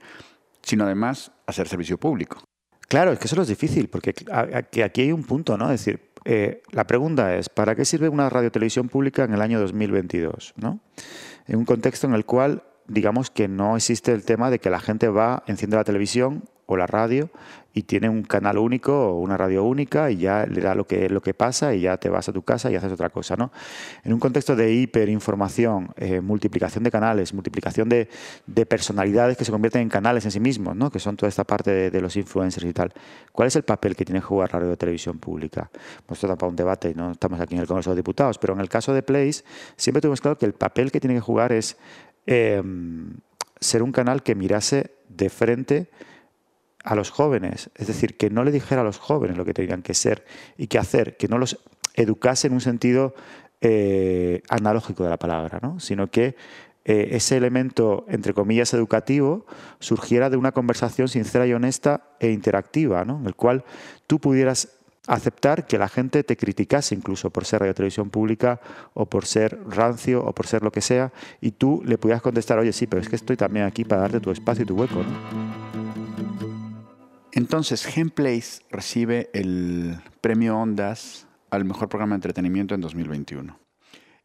sino 0.61 0.85
además 0.85 1.33
hacer 1.45 1.67
servicio 1.67 1.97
público. 1.97 2.41
Claro, 2.87 3.11
es 3.11 3.19
que 3.19 3.25
eso 3.25 3.41
es 3.41 3.49
difícil, 3.49 3.89
porque 3.89 4.13
aquí 4.31 5.01
hay 5.01 5.11
un 5.11 5.25
punto, 5.25 5.57
¿no? 5.57 5.65
Es 5.73 5.83
decir, 5.83 6.13
eh, 6.23 6.63
la 6.71 6.87
pregunta 6.87 7.35
es, 7.35 7.49
¿para 7.49 7.75
qué 7.75 7.83
sirve 7.83 8.07
una 8.07 8.29
radiotelevisión 8.29 8.87
pública 8.87 9.25
en 9.25 9.33
el 9.33 9.41
año 9.41 9.59
2022? 9.59 10.53
¿no? 10.55 10.79
En 11.47 11.57
un 11.57 11.65
contexto 11.65 12.07
en 12.07 12.13
el 12.13 12.23
cual, 12.23 12.63
digamos 12.87 13.29
que 13.29 13.49
no 13.49 13.75
existe 13.75 14.13
el 14.13 14.23
tema 14.23 14.49
de 14.49 14.59
que 14.59 14.69
la 14.69 14.79
gente 14.79 15.09
va, 15.09 15.43
enciende 15.47 15.75
la 15.75 15.83
televisión 15.83 16.45
o 16.65 16.77
la 16.77 16.87
radio 16.87 17.29
y 17.75 17.83
tiene 17.83 18.07
un 18.07 18.23
canal 18.23 18.57
único 18.57 19.09
o 19.09 19.19
una 19.19 19.35
radio 19.35 19.65
única 19.65 20.09
y 20.09 20.17
ya 20.17 20.45
le 20.45 20.61
da 20.61 20.75
lo 20.75 20.87
que, 20.87 21.09
lo 21.09 21.21
que 21.21 21.33
pasa 21.33 21.75
y 21.75 21.81
ya 21.81 21.97
te 21.97 22.07
vas 22.07 22.29
a 22.29 22.31
tu 22.31 22.41
casa 22.41 22.71
y 22.71 22.75
haces 22.75 22.91
otra 22.91 23.09
cosa. 23.09 23.35
¿no? 23.35 23.51
En 24.05 24.13
un 24.13 24.19
contexto 24.19 24.55
de 24.55 24.73
hiperinformación, 24.73 25.89
eh, 25.97 26.21
multiplicación 26.21 26.85
de 26.85 26.91
canales, 26.91 27.33
multiplicación 27.33 27.89
de, 27.89 28.07
de, 28.47 28.65
personalidades 28.65 29.35
que 29.35 29.43
se 29.43 29.51
convierten 29.51 29.81
en 29.81 29.89
canales 29.89 30.23
en 30.23 30.31
sí 30.31 30.39
mismos, 30.39 30.73
¿no? 30.73 30.89
que 30.89 30.99
son 30.99 31.17
toda 31.17 31.27
esta 31.27 31.43
parte 31.43 31.91
de, 31.91 32.01
los 32.01 32.15
influencers 32.15 32.65
y 32.65 32.71
tal, 32.71 32.93
¿cuál 33.33 33.49
es 33.49 33.55
el 33.57 33.63
papel 33.63 33.95
que 33.95 34.05
tiene 34.05 34.21
que 34.21 34.25
jugar 34.25 34.53
la 34.53 34.59
radio 34.59 34.73
y 34.73 34.77
televisión 34.77 35.19
pública? 35.19 35.69
Pues 36.05 36.23
esto 36.23 36.37
para 36.37 36.49
un 36.49 36.55
debate, 36.55 36.93
no 36.95 37.11
estamos 37.11 37.41
aquí 37.41 37.55
en 37.55 37.61
el 37.61 37.67
Congreso 37.67 37.89
de 37.89 37.97
Diputados, 37.97 38.37
pero 38.37 38.53
en 38.53 38.61
el 38.61 38.69
caso 38.69 38.93
de 38.93 39.03
Place 39.03 39.43
siempre 39.75 39.99
tuvimos 39.99 40.21
claro 40.21 40.37
que 40.37 40.45
el 40.45 40.53
papel 40.53 40.93
que 40.93 41.01
tiene 41.01 41.15
que 41.15 41.21
jugar 41.21 41.51
es 41.51 41.77
em, 42.25 43.17
ser 43.59 43.83
un 43.83 43.91
canal 43.91 44.23
que 44.23 44.33
mirase 44.33 44.91
de 45.09 45.29
frente 45.29 45.89
a 46.85 46.95
los 46.95 47.09
jóvenes, 47.09 47.71
es 47.75 47.87
decir, 47.87 48.15
que 48.15 48.29
no 48.29 48.43
le 48.43 48.51
dijera 48.51 48.81
a 48.81 48.83
los 48.83 48.99
jóvenes 48.99 49.37
lo 49.37 49.43
que 49.43 49.53
tenían 49.53 49.81
que 49.81 49.95
ser 49.95 50.23
y 50.55 50.67
qué 50.67 50.77
hacer, 50.77 51.17
que 51.17 51.27
no 51.27 51.39
los 51.39 51.59
educase 51.95 52.47
en 52.47 52.53
un 52.53 52.61
sentido 52.61 53.15
eh, 53.61 54.43
analógico 54.49 55.03
de 55.03 55.09
la 55.09 55.17
palabra, 55.17 55.59
¿no? 55.61 55.79
sino 55.79 56.11
que 56.11 56.35
eh, 56.85 57.09
ese 57.13 57.37
elemento, 57.37 58.05
entre 58.07 58.35
comillas, 58.35 58.73
educativo, 58.75 59.47
surgiera 59.79 60.29
de 60.29 60.37
una 60.37 60.51
conversación 60.51 61.07
sincera 61.07 61.47
y 61.47 61.53
honesta 61.53 62.15
e 62.19 62.29
interactiva, 62.29 63.03
¿no? 63.03 63.17
en 63.19 63.25
el 63.25 63.35
cual 63.35 63.63
tú 64.05 64.19
pudieras 64.19 64.69
aceptar 65.07 65.65
que 65.65 65.79
la 65.79 65.89
gente 65.89 66.23
te 66.23 66.37
criticase 66.37 66.93
incluso 66.93 67.31
por 67.31 67.45
ser 67.45 67.61
radio 67.61 67.73
televisión 67.73 68.11
pública 68.11 68.59
o 68.93 69.07
por 69.07 69.25
ser 69.25 69.59
rancio 69.67 70.23
o 70.23 70.33
por 70.33 70.45
ser 70.45 70.63
lo 70.63 70.71
que 70.71 70.81
sea 70.81 71.11
y 71.41 71.51
tú 71.51 71.81
le 71.83 71.97
pudieras 71.97 72.21
contestar, 72.21 72.59
oye, 72.59 72.73
sí, 72.73 72.85
pero 72.85 73.01
es 73.01 73.09
que 73.09 73.15
estoy 73.15 73.37
también 73.37 73.65
aquí 73.65 73.83
para 73.83 74.01
darte 74.01 74.19
tu 74.19 74.29
espacio 74.29 74.63
y 74.63 74.67
tu 74.67 74.75
hueco. 74.75 75.03
Entonces, 77.35 77.85
Gameplays 77.93 78.61
recibe 78.71 79.29
el 79.33 79.97
premio 80.21 80.57
Ondas 80.57 81.27
al 81.49 81.65
mejor 81.65 81.89
programa 81.89 82.13
de 82.13 82.15
entretenimiento 82.15 82.73
en 82.73 82.81
2021. 82.81 83.59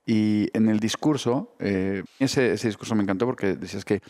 Y 0.07 0.49
en 0.55 0.69
el 0.69 0.79
discurso, 0.79 1.57
eh, 1.59 2.05
ese, 2.21 2.53
discurso 2.53 2.95
me 2.95 3.03
encantó 3.03 3.27
porque 3.27 3.57
decías 3.57 3.85
que, 3.85 4.01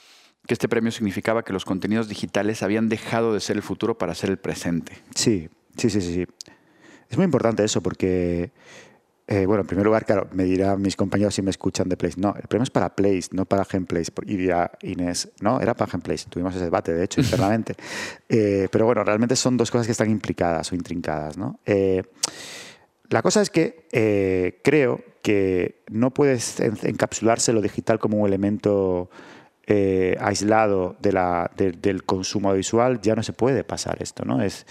este 0.48 0.68
premio 0.68 0.90
significaba 0.90 1.44
que 1.44 1.52
los 1.52 1.64
contenidos 1.64 2.08
digitales 2.08 2.62
habían 2.62 2.88
dejado 2.88 3.32
de 3.32 3.40
ser 3.40 3.56
el 3.56 3.62
futuro 3.62 3.96
para 3.96 4.14
ser 4.14 4.30
el 4.30 4.36
presente. 4.36 4.92
Sí, 5.14 5.48
sí, 5.76 5.90
sí, 5.90 6.00
sí. 6.00 6.26
Es 7.08 7.16
muy 7.16 7.24
importante 7.24 7.62
eso 7.62 7.82
porque 7.82 8.50
eh, 9.32 9.46
bueno, 9.46 9.60
en 9.60 9.66
primer 9.68 9.86
lugar, 9.86 10.04
claro, 10.04 10.26
me 10.32 10.42
dirán 10.42 10.82
mis 10.82 10.96
compañeros 10.96 11.36
si 11.36 11.40
me 11.40 11.50
escuchan 11.50 11.88
de 11.88 11.96
Place. 11.96 12.20
No, 12.20 12.34
el 12.34 12.48
premio 12.48 12.64
es 12.64 12.70
para 12.70 12.96
Place, 12.96 13.28
no 13.30 13.46
para 13.46 13.62
Gameplays. 13.62 14.10
Y 14.26 14.36
dirá 14.36 14.72
Inés, 14.82 15.30
no, 15.40 15.60
era 15.60 15.72
para 15.74 15.88
Gameplays. 15.92 16.26
Tuvimos 16.26 16.52
ese 16.56 16.64
debate, 16.64 16.92
de 16.92 17.04
hecho, 17.04 17.20
internamente. 17.22 17.74
Eh, 18.28 18.66
pero 18.72 18.86
bueno, 18.86 19.04
realmente 19.04 19.36
son 19.36 19.56
dos 19.56 19.70
cosas 19.70 19.86
que 19.86 19.92
están 19.92 20.10
implicadas 20.10 20.72
o 20.72 20.74
intrincadas, 20.74 21.38
¿no? 21.38 21.60
Eh, 21.64 22.02
la 23.08 23.22
cosa 23.22 23.40
es 23.40 23.50
que 23.50 24.58
creo 24.64 25.00
que 25.22 25.82
no 25.90 26.12
puedes 26.12 26.58
encapsularse 26.58 27.52
lo 27.52 27.60
digital 27.60 28.00
como 28.00 28.18
un 28.18 28.26
elemento 28.26 29.10
aislado 30.20 30.96
de 31.00 31.12
la, 31.12 31.50
del 31.56 32.04
consumo 32.04 32.52
visual. 32.52 33.00
Ya 33.00 33.14
no 33.14 33.22
se 33.22 33.32
puede 33.32 33.64
pasar 33.64 34.02
esto, 34.02 34.24
¿no? 34.24 34.42
Es 34.42 34.66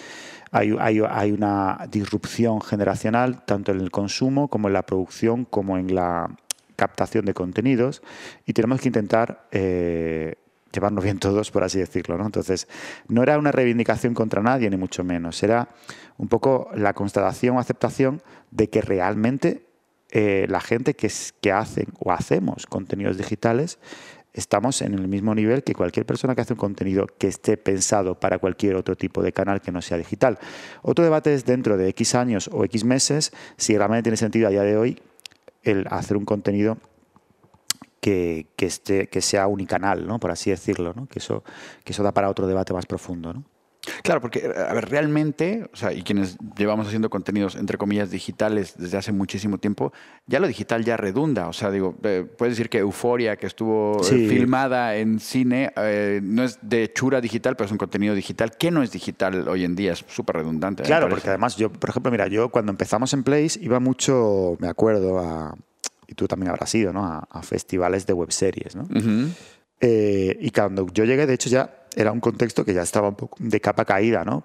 hay, 0.52 1.32
una 1.32 1.88
disrupción 1.92 2.62
generacional 2.62 3.46
tanto 3.46 3.72
en 3.72 3.82
el 3.82 3.92
consumo 3.92 4.48
como 4.48 4.68
en 4.68 4.74
la 4.74 4.84
producción 4.84 5.46
como 5.46 5.78
en 5.78 5.94
la 5.94 6.36
captación 6.76 7.26
de 7.26 7.34
contenidos 7.34 8.02
y 8.46 8.54
tenemos 8.54 8.82
que 8.82 8.88
intentar 8.90 9.48
eh, 9.52 10.36
llevarnos 10.72 11.04
bien 11.04 11.20
todos, 11.20 11.52
por 11.52 11.64
así 11.64 11.80
decirlo. 11.80 12.18
¿no? 12.18 12.26
Entonces, 12.26 12.68
no 13.08 13.22
era 13.22 13.38
una 13.38 13.52
reivindicación 13.52 14.14
contra 14.14 14.42
nadie, 14.42 14.70
ni 14.70 14.78
mucho 14.78 15.04
menos. 15.04 15.44
Era 15.44 15.70
un 16.18 16.30
poco 16.30 16.70
la 16.74 16.94
constatación 16.94 17.58
o 17.58 17.60
aceptación 17.60 18.22
de 18.52 18.70
que 18.70 18.82
realmente 18.82 19.66
eh, 20.12 20.48
la 20.50 20.62
gente 20.62 20.96
que, 20.96 21.12
que 21.42 21.52
hacen 21.52 21.88
o 22.00 22.12
hacemos 22.12 22.66
contenidos 22.66 23.18
digitales 23.18 23.78
estamos 24.34 24.82
en 24.82 24.94
el 24.94 25.08
mismo 25.08 25.34
nivel 25.34 25.64
que 25.64 25.74
cualquier 25.74 26.06
persona 26.06 26.36
que 26.36 26.42
hace 26.42 26.54
un 26.54 26.60
contenido 26.60 27.08
que 27.08 27.28
esté 27.28 27.58
pensado 27.58 28.20
para 28.20 28.40
cualquier 28.40 28.76
otro 28.76 28.96
tipo 28.96 29.24
de 29.24 29.32
canal 29.32 29.62
que 29.62 29.72
no 29.72 29.82
sea 29.82 29.98
digital. 29.98 30.40
Otro 30.82 31.04
debate 31.04 31.34
es 31.34 31.46
dentro 31.46 31.78
de 31.78 31.90
X 31.90 32.16
años 32.16 32.50
o 32.52 32.64
X 32.66 32.84
meses 32.84 33.32
si 33.58 33.78
realmente 33.78 34.04
tiene 34.04 34.18
sentido 34.18 34.48
a 34.48 34.52
día 34.52 34.64
de 34.64 34.78
hoy 34.78 35.02
el 35.64 35.86
hacer 35.90 36.18
un 36.18 36.26
contenido 36.26 36.78
que, 38.00 38.48
esté, 38.58 39.08
que 39.08 39.22
sea 39.22 39.48
unicanal, 39.48 40.08
¿no? 40.08 40.20
por 40.20 40.32
así 40.32 40.50
decirlo, 40.50 40.94
¿no? 40.94 41.08
que, 41.08 41.20
eso, 41.20 41.44
que 41.84 41.94
eso 41.94 42.04
da 42.04 42.14
para 42.14 42.30
otro 42.30 42.48
debate 42.48 42.74
más 42.74 42.86
profundo. 42.86 43.34
¿no? 43.34 43.44
Claro, 44.04 44.22
porque, 44.22 44.52
a 44.56 44.74
ver, 44.74 44.90
realmente, 44.90 45.70
o 45.74 45.76
sea, 45.76 45.94
y 45.94 46.04
quienes 46.04 46.38
llevamos 46.58 46.88
haciendo 46.88 47.10
contenidos, 47.10 47.56
entre 47.56 47.78
comillas, 47.78 48.12
digitales 48.12 48.76
desde 48.78 48.98
hace 48.98 49.12
muchísimo 49.12 49.58
tiempo, 49.58 49.92
ya 50.28 50.40
lo 50.40 50.48
digital 50.48 50.84
ya 50.84 50.98
redunda. 50.98 51.48
O 51.48 51.54
sea, 51.54 51.72
digo, 51.72 51.96
eh, 52.04 52.26
puedes 52.38 52.56
decir 52.56 52.70
que 52.70 52.80
Euforia, 52.80 53.36
que 53.38 53.48
estuvo 53.48 54.02
eh, 54.02 54.28
filmada 54.28 54.96
en 54.96 55.20
cine, 55.20 55.72
eh, 55.76 56.20
no 56.24 56.44
es 56.44 56.60
de 56.62 56.92
chura 56.94 57.22
digital, 57.22 57.56
pero 57.56 57.66
es 57.66 57.72
un 57.72 57.78
contenido 57.78 58.16
digital. 58.16 58.52
¿Qué 58.58 58.72
no 58.72 58.84
es 58.84 58.92
digital 58.92 59.48
hoy 59.48 59.66
en 59.66 59.76
día? 59.76 59.94
Es 59.94 60.06
súper 60.08 60.38
redundante. 60.38 60.84
Claro, 60.84 61.10
porque 61.10 61.30
además 61.30 61.56
yo, 61.58 61.72
por 61.72 61.90
ejemplo, 61.90 62.12
mira, 62.12 62.28
yo 62.28 62.50
cuando 62.50 62.72
empezamos 62.72 63.14
en 63.14 63.24
Place 63.24 63.60
iba 63.62 63.80
mucho, 63.80 64.58
me 64.60 64.68
acuerdo, 64.68 65.20
a, 65.20 65.56
y 66.08 66.14
tú 66.14 66.28
también 66.28 66.50
habrás 66.50 66.74
ido, 66.76 66.94
¿no? 66.94 67.06
A, 67.06 67.42
festivales 67.42 68.06
de 68.06 68.14
webseries, 68.14 68.76
¿no? 68.76 68.88
y 69.82 70.52
cuando 70.52 70.88
yo 70.92 71.06
llegué, 71.06 71.26
de 71.26 71.34
hecho, 71.34 71.50
ya 71.50 71.79
era 71.96 72.12
un 72.12 72.20
contexto 72.20 72.66
que 72.66 72.74
ya 72.74 72.82
estaba 72.82 73.10
un 73.10 73.16
poco 73.16 73.38
de 73.40 73.60
capa 73.60 73.86
caída, 73.86 74.24
¿no? 74.24 74.44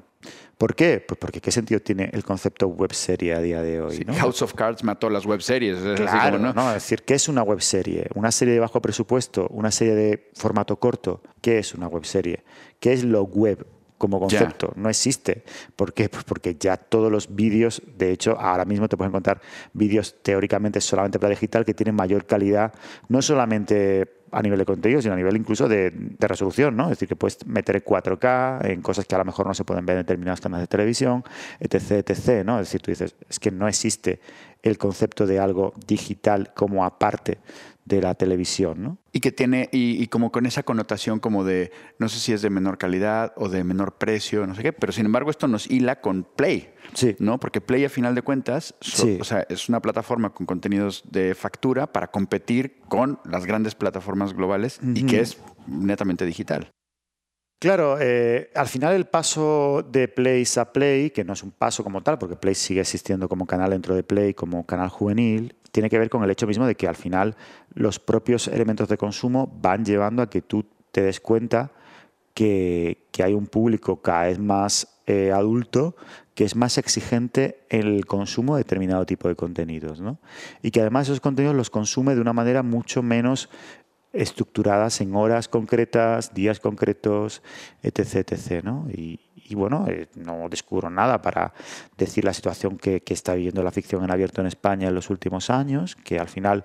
¿Por 0.59 0.75
qué? 0.75 1.05
Pues 1.07 1.19
porque 1.19 1.41
¿qué 1.41 1.51
sentido 1.51 1.81
tiene 1.81 2.11
el 2.13 2.25
concepto 2.25 2.69
webserie 2.69 3.35
a 3.35 3.41
día 3.41 3.61
de 3.61 3.81
hoy? 3.81 4.07
House 4.17 4.43
of 4.43 4.55
Cards 4.55 4.85
mató 4.85 5.11
las 5.11 5.27
webseries. 5.27 5.79
Claro, 5.97 6.39
¿no? 6.39 6.69
Es 6.69 6.75
decir, 6.75 7.03
¿qué 7.03 7.15
es 7.15 7.29
una 7.29 7.43
webserie? 7.43 8.09
¿Una 8.15 8.31
serie 8.31 8.55
de 8.55 8.61
bajo 8.61 8.81
presupuesto? 8.81 9.49
¿Una 9.51 9.71
serie 9.71 9.95
de 9.95 10.31
formato 10.35 10.77
corto? 10.79 11.23
¿Qué 11.41 11.59
es 11.59 11.75
una 11.75 11.89
webserie? 11.89 12.45
¿Qué 12.79 12.93
es 12.93 13.05
lo 13.05 13.25
web? 13.25 13.67
Como 13.99 14.21
concepto. 14.21 14.73
No 14.77 14.89
existe. 14.89 15.45
¿Por 15.77 15.93
qué? 15.93 16.09
Pues 16.09 16.25
porque 16.25 16.57
ya 16.59 16.77
todos 16.77 17.11
los 17.11 17.35
vídeos, 17.35 17.83
de 17.97 18.11
hecho, 18.11 18.39
ahora 18.39 18.65
mismo 18.65 18.89
te 18.89 18.97
puedes 18.97 19.11
encontrar 19.11 19.41
vídeos 19.73 20.17
teóricamente 20.23 20.81
solamente 20.81 21.19
para 21.19 21.31
digital 21.31 21.65
que 21.65 21.75
tienen 21.75 21.95
mayor 21.95 22.27
calidad, 22.27 22.73
no 23.09 23.23
solamente 23.23 24.25
a 24.35 24.43
nivel 24.43 24.59
de 24.59 24.65
contenido, 24.65 25.01
sino 25.01 25.15
a 25.15 25.17
nivel 25.17 25.37
incluso 25.37 25.69
de, 25.69 25.93
resolución, 26.19 26.77
¿no? 26.77 26.85
Es 26.85 26.91
decir, 26.91 27.09
que 27.09 27.15
puedes 27.15 27.47
meter 27.47 27.85
4K 27.85 28.67
en 28.69 28.83
cosas 28.83 29.07
que 29.07 29.15
a 29.15 29.19
lo 29.19 29.25
mejor 29.25 29.47
no 29.47 29.55
se 29.55 29.65
pueden 29.65 29.87
ver 29.87 29.97
en 29.97 30.03
determinados 30.03 30.41
canales 30.41 30.65
de 30.65 30.69
televisión, 30.69 31.23
etc., 31.61 32.09
etc., 32.09 32.45
¿no? 32.45 32.59
Es 32.59 32.67
decir, 32.67 32.83
tú 32.83 32.91
dices, 32.91 33.15
es 33.29 33.39
que 33.39 33.53
no 33.53 33.69
existe 33.69 34.21
el 34.63 34.77
concepto 34.77 35.27
de 35.27 35.39
algo 35.39 35.73
digital 35.87 36.53
como 36.55 36.85
aparte 36.85 37.39
de 37.85 38.01
la 38.01 38.15
televisión, 38.15 38.83
¿no? 38.83 38.99
Y 39.13 39.21
que 39.21 39.31
tiene, 39.31 39.69
y, 39.73 40.07
como 40.09 40.33
con 40.33 40.47
esa 40.47 40.63
connotación 40.63 41.21
como 41.21 41.45
de, 41.45 41.71
no 41.99 42.09
sé 42.09 42.19
si 42.19 42.33
es 42.33 42.43
de 42.43 42.51
menor 42.51 42.79
calidad 42.79 43.33
o 43.37 43.49
de 43.49 43.63
menor 43.63 43.99
precio, 43.99 44.47
no 44.47 44.55
sé 44.55 44.63
qué, 44.63 44.73
pero 44.73 44.93
sin 44.93 45.07
embargo 45.07 45.31
esto 45.31 45.47
nos 45.49 45.71
hila 45.71 46.01
con 46.01 46.25
Play, 46.25 46.73
sí. 46.95 47.15
¿no? 47.19 47.39
Porque 47.39 47.61
Play 47.61 47.85
a 47.85 47.89
final 47.91 48.15
de 48.15 48.23
cuentas, 48.23 48.75
o 49.21 49.25
sea, 49.25 49.47
es 49.49 49.69
una 49.69 49.81
plataforma 49.81 50.33
con 50.33 50.47
contenidos 50.47 51.05
de 51.11 51.35
factura 51.35 51.93
para 51.93 52.11
competir 52.11 52.81
con 52.89 53.21
las 53.25 53.47
grandes 53.47 53.75
plataformas 53.75 54.33
globales 54.33 54.81
y 54.95 55.05
que 55.05 55.21
es 55.21 55.39
netamente 55.67 56.25
digital. 56.25 56.71
Claro, 57.61 57.97
eh, 57.99 58.51
al 58.55 58.69
final 58.69 58.95
el 58.95 59.07
paso 59.07 59.87
de 59.91 60.09
Play 60.09 60.45
a 60.59 60.73
Play, 60.73 61.11
que 61.11 61.25
no 61.25 61.33
es 61.33 61.43
un 61.43 61.51
paso 61.51 61.83
como 61.83 62.03
tal, 62.03 62.19
porque 62.19 62.37
Play 62.37 62.55
sigue 62.55 62.81
existiendo 62.81 63.29
como 63.29 63.47
canal 63.47 63.71
dentro 63.71 63.95
de 63.95 64.03
Play, 64.03 64.35
como 64.35 64.67
canal 64.67 64.91
juvenil, 64.91 65.57
tiene 65.75 65.91
que 65.91 65.99
ver 65.99 66.09
con 66.09 66.23
el 66.23 66.31
hecho 66.31 66.47
mismo 66.47 66.69
de 66.69 66.77
que 66.77 66.87
al 66.87 66.95
final 66.95 67.35
los 67.75 67.99
propios 67.99 68.47
elementos 68.47 68.87
de 68.87 68.97
consumo 68.97 69.53
van 69.61 69.85
llevando 69.85 70.23
a 70.23 70.31
que 70.31 70.41
tú 70.41 70.65
te 70.93 71.03
des 71.03 71.19
cuenta 71.19 71.73
que, 72.33 73.09
hay 73.21 73.35
un 73.35 73.49
público 73.49 74.01
cada 74.01 74.27
vez 74.27 74.39
más 74.39 75.01
eh, 75.07 75.33
adulto 75.33 75.97
que 76.37 76.45
es 76.45 76.55
más 76.55 76.79
exigente 76.79 77.67
en 77.71 77.89
el 77.89 78.07
consumo 78.07 78.55
de 78.55 78.63
determinado 78.63 79.05
tipo 79.05 79.27
de 79.27 79.35
contenidos. 79.35 80.01
¿no? 80.01 80.21
Y 80.63 80.71
que 80.71 80.81
además 80.81 81.09
esos 81.09 81.19
contenidos 81.19 81.57
los 81.57 81.71
consume 81.71 82.15
de 82.15 82.21
una 82.21 82.33
manera 82.33 82.63
mucho 82.63 83.03
menos 83.03 83.49
estructuradas 84.15 85.01
en 85.01 85.15
horas 85.15 85.49
concretas, 85.49 86.33
días 86.35 86.61
concretos, 86.61 87.43
etc. 87.83 88.33
etc 88.33 88.65
¿no? 88.65 88.87
Y, 88.91 89.21
bueno, 89.55 89.87
eh, 89.89 90.09
no 90.15 90.49
descubro 90.49 90.89
nada 90.89 91.21
para 91.21 91.53
decir 91.99 92.25
la 92.25 92.33
situación 92.33 92.79
que, 92.79 93.03
está 93.07 93.35
viviendo 93.35 93.63
la 93.63 93.71
ficción 93.71 94.03
en 94.03 94.11
abierto 94.11 94.41
en 94.41 94.47
España 94.47 94.89
en 94.89 94.95
los 94.95 95.11
últimos 95.11 95.51
años, 95.51 95.97
que 95.97 96.19
al 96.19 96.29
final 96.29 96.65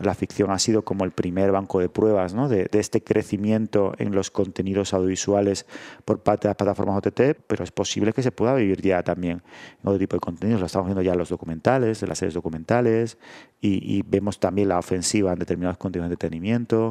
la 0.00 0.14
ficción 0.14 0.50
ha 0.50 0.58
sido 0.58 0.82
como 0.82 1.04
el 1.04 1.10
primer 1.10 1.52
banco 1.52 1.80
de 1.80 1.88
pruebas 1.88 2.34
¿no? 2.34 2.48
de, 2.48 2.68
este 2.72 3.04
crecimiento 3.04 3.94
en 3.98 4.14
los 4.14 4.30
contenidos 4.30 4.94
audiovisuales 4.94 5.66
por 6.04 6.22
parte 6.22 6.48
de 6.48 6.50
las 6.50 6.56
plataformas 6.56 6.96
OTT, 6.98 7.36
pero 7.46 7.62
es 7.62 7.70
posible 7.70 8.12
que 8.12 8.22
se 8.22 8.32
pueda 8.32 8.54
vivir 8.54 8.80
ya 8.80 9.02
también 9.02 9.42
en 9.82 9.88
otro 9.88 9.98
tipo 9.98 10.16
de 10.16 10.20
contenidos. 10.20 10.60
Lo 10.60 10.66
estamos 10.66 10.86
viendo 10.86 11.02
ya 11.02 11.12
en 11.12 11.18
los 11.18 11.28
documentales, 11.28 12.02
en 12.02 12.08
las 12.08 12.18
series 12.18 12.34
documentales, 12.34 13.18
y, 13.60 13.96
y 13.96 14.02
vemos 14.02 14.40
también 14.40 14.68
la 14.68 14.78
ofensiva 14.78 15.32
en 15.32 15.38
determinados 15.38 15.78
contenidos 15.78 16.08
de 16.10 16.14
entretenimiento 16.14 16.83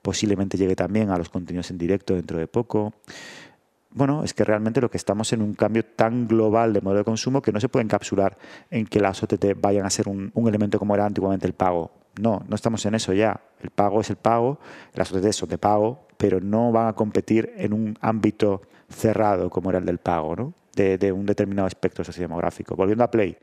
posiblemente 0.00 0.56
llegue 0.56 0.76
también 0.76 1.10
a 1.10 1.18
los 1.18 1.28
contenidos 1.28 1.70
en 1.70 1.78
directo 1.78 2.14
dentro 2.14 2.38
de 2.38 2.46
poco 2.46 2.92
bueno, 3.94 4.24
es 4.24 4.32
que 4.32 4.44
realmente 4.44 4.80
lo 4.80 4.90
que 4.90 4.96
estamos 4.96 5.32
en 5.32 5.42
un 5.42 5.54
cambio 5.54 5.84
tan 5.84 6.26
global 6.26 6.72
de 6.72 6.80
modelo 6.80 7.00
de 7.00 7.04
consumo 7.04 7.42
que 7.42 7.52
no 7.52 7.60
se 7.60 7.68
puede 7.68 7.84
encapsular 7.84 8.38
en 8.70 8.86
que 8.86 9.00
las 9.00 9.22
OTT 9.22 9.60
vayan 9.60 9.84
a 9.84 9.90
ser 9.90 10.08
un, 10.08 10.32
elemento 10.48 10.78
como 10.78 10.94
era 10.94 11.04
antiguamente 11.04 11.46
el 11.46 11.52
pago. 11.52 11.90
No, 12.20 12.42
no 12.48 12.56
estamos 12.56 12.84
en 12.86 12.94
eso 12.94 13.12
ya. 13.12 13.40
El 13.60 13.70
pago 13.70 14.00
es 14.00 14.10
el 14.10 14.16
pago, 14.16 14.58
las 14.94 15.12
OTT 15.12 15.32
son 15.32 15.48
de 15.48 15.58
pago, 15.58 16.06
pero 16.16 16.40
no 16.40 16.72
van 16.72 16.88
a 16.88 16.92
competir 16.94 17.52
en 17.56 17.72
un 17.72 17.98
ámbito 18.00 18.62
cerrado 18.88 19.50
como 19.50 19.70
era 19.70 19.78
el 19.78 19.84
del 19.84 19.98
pago, 19.98 20.36
¿no? 20.36 20.54
de, 20.74 20.96
de 20.96 21.12
un 21.12 21.26
determinado 21.26 21.68
espectro 21.68 22.02
sociodemográfico. 22.02 22.74
Volviendo 22.74 23.04
a 23.04 23.10
Play, 23.10 23.36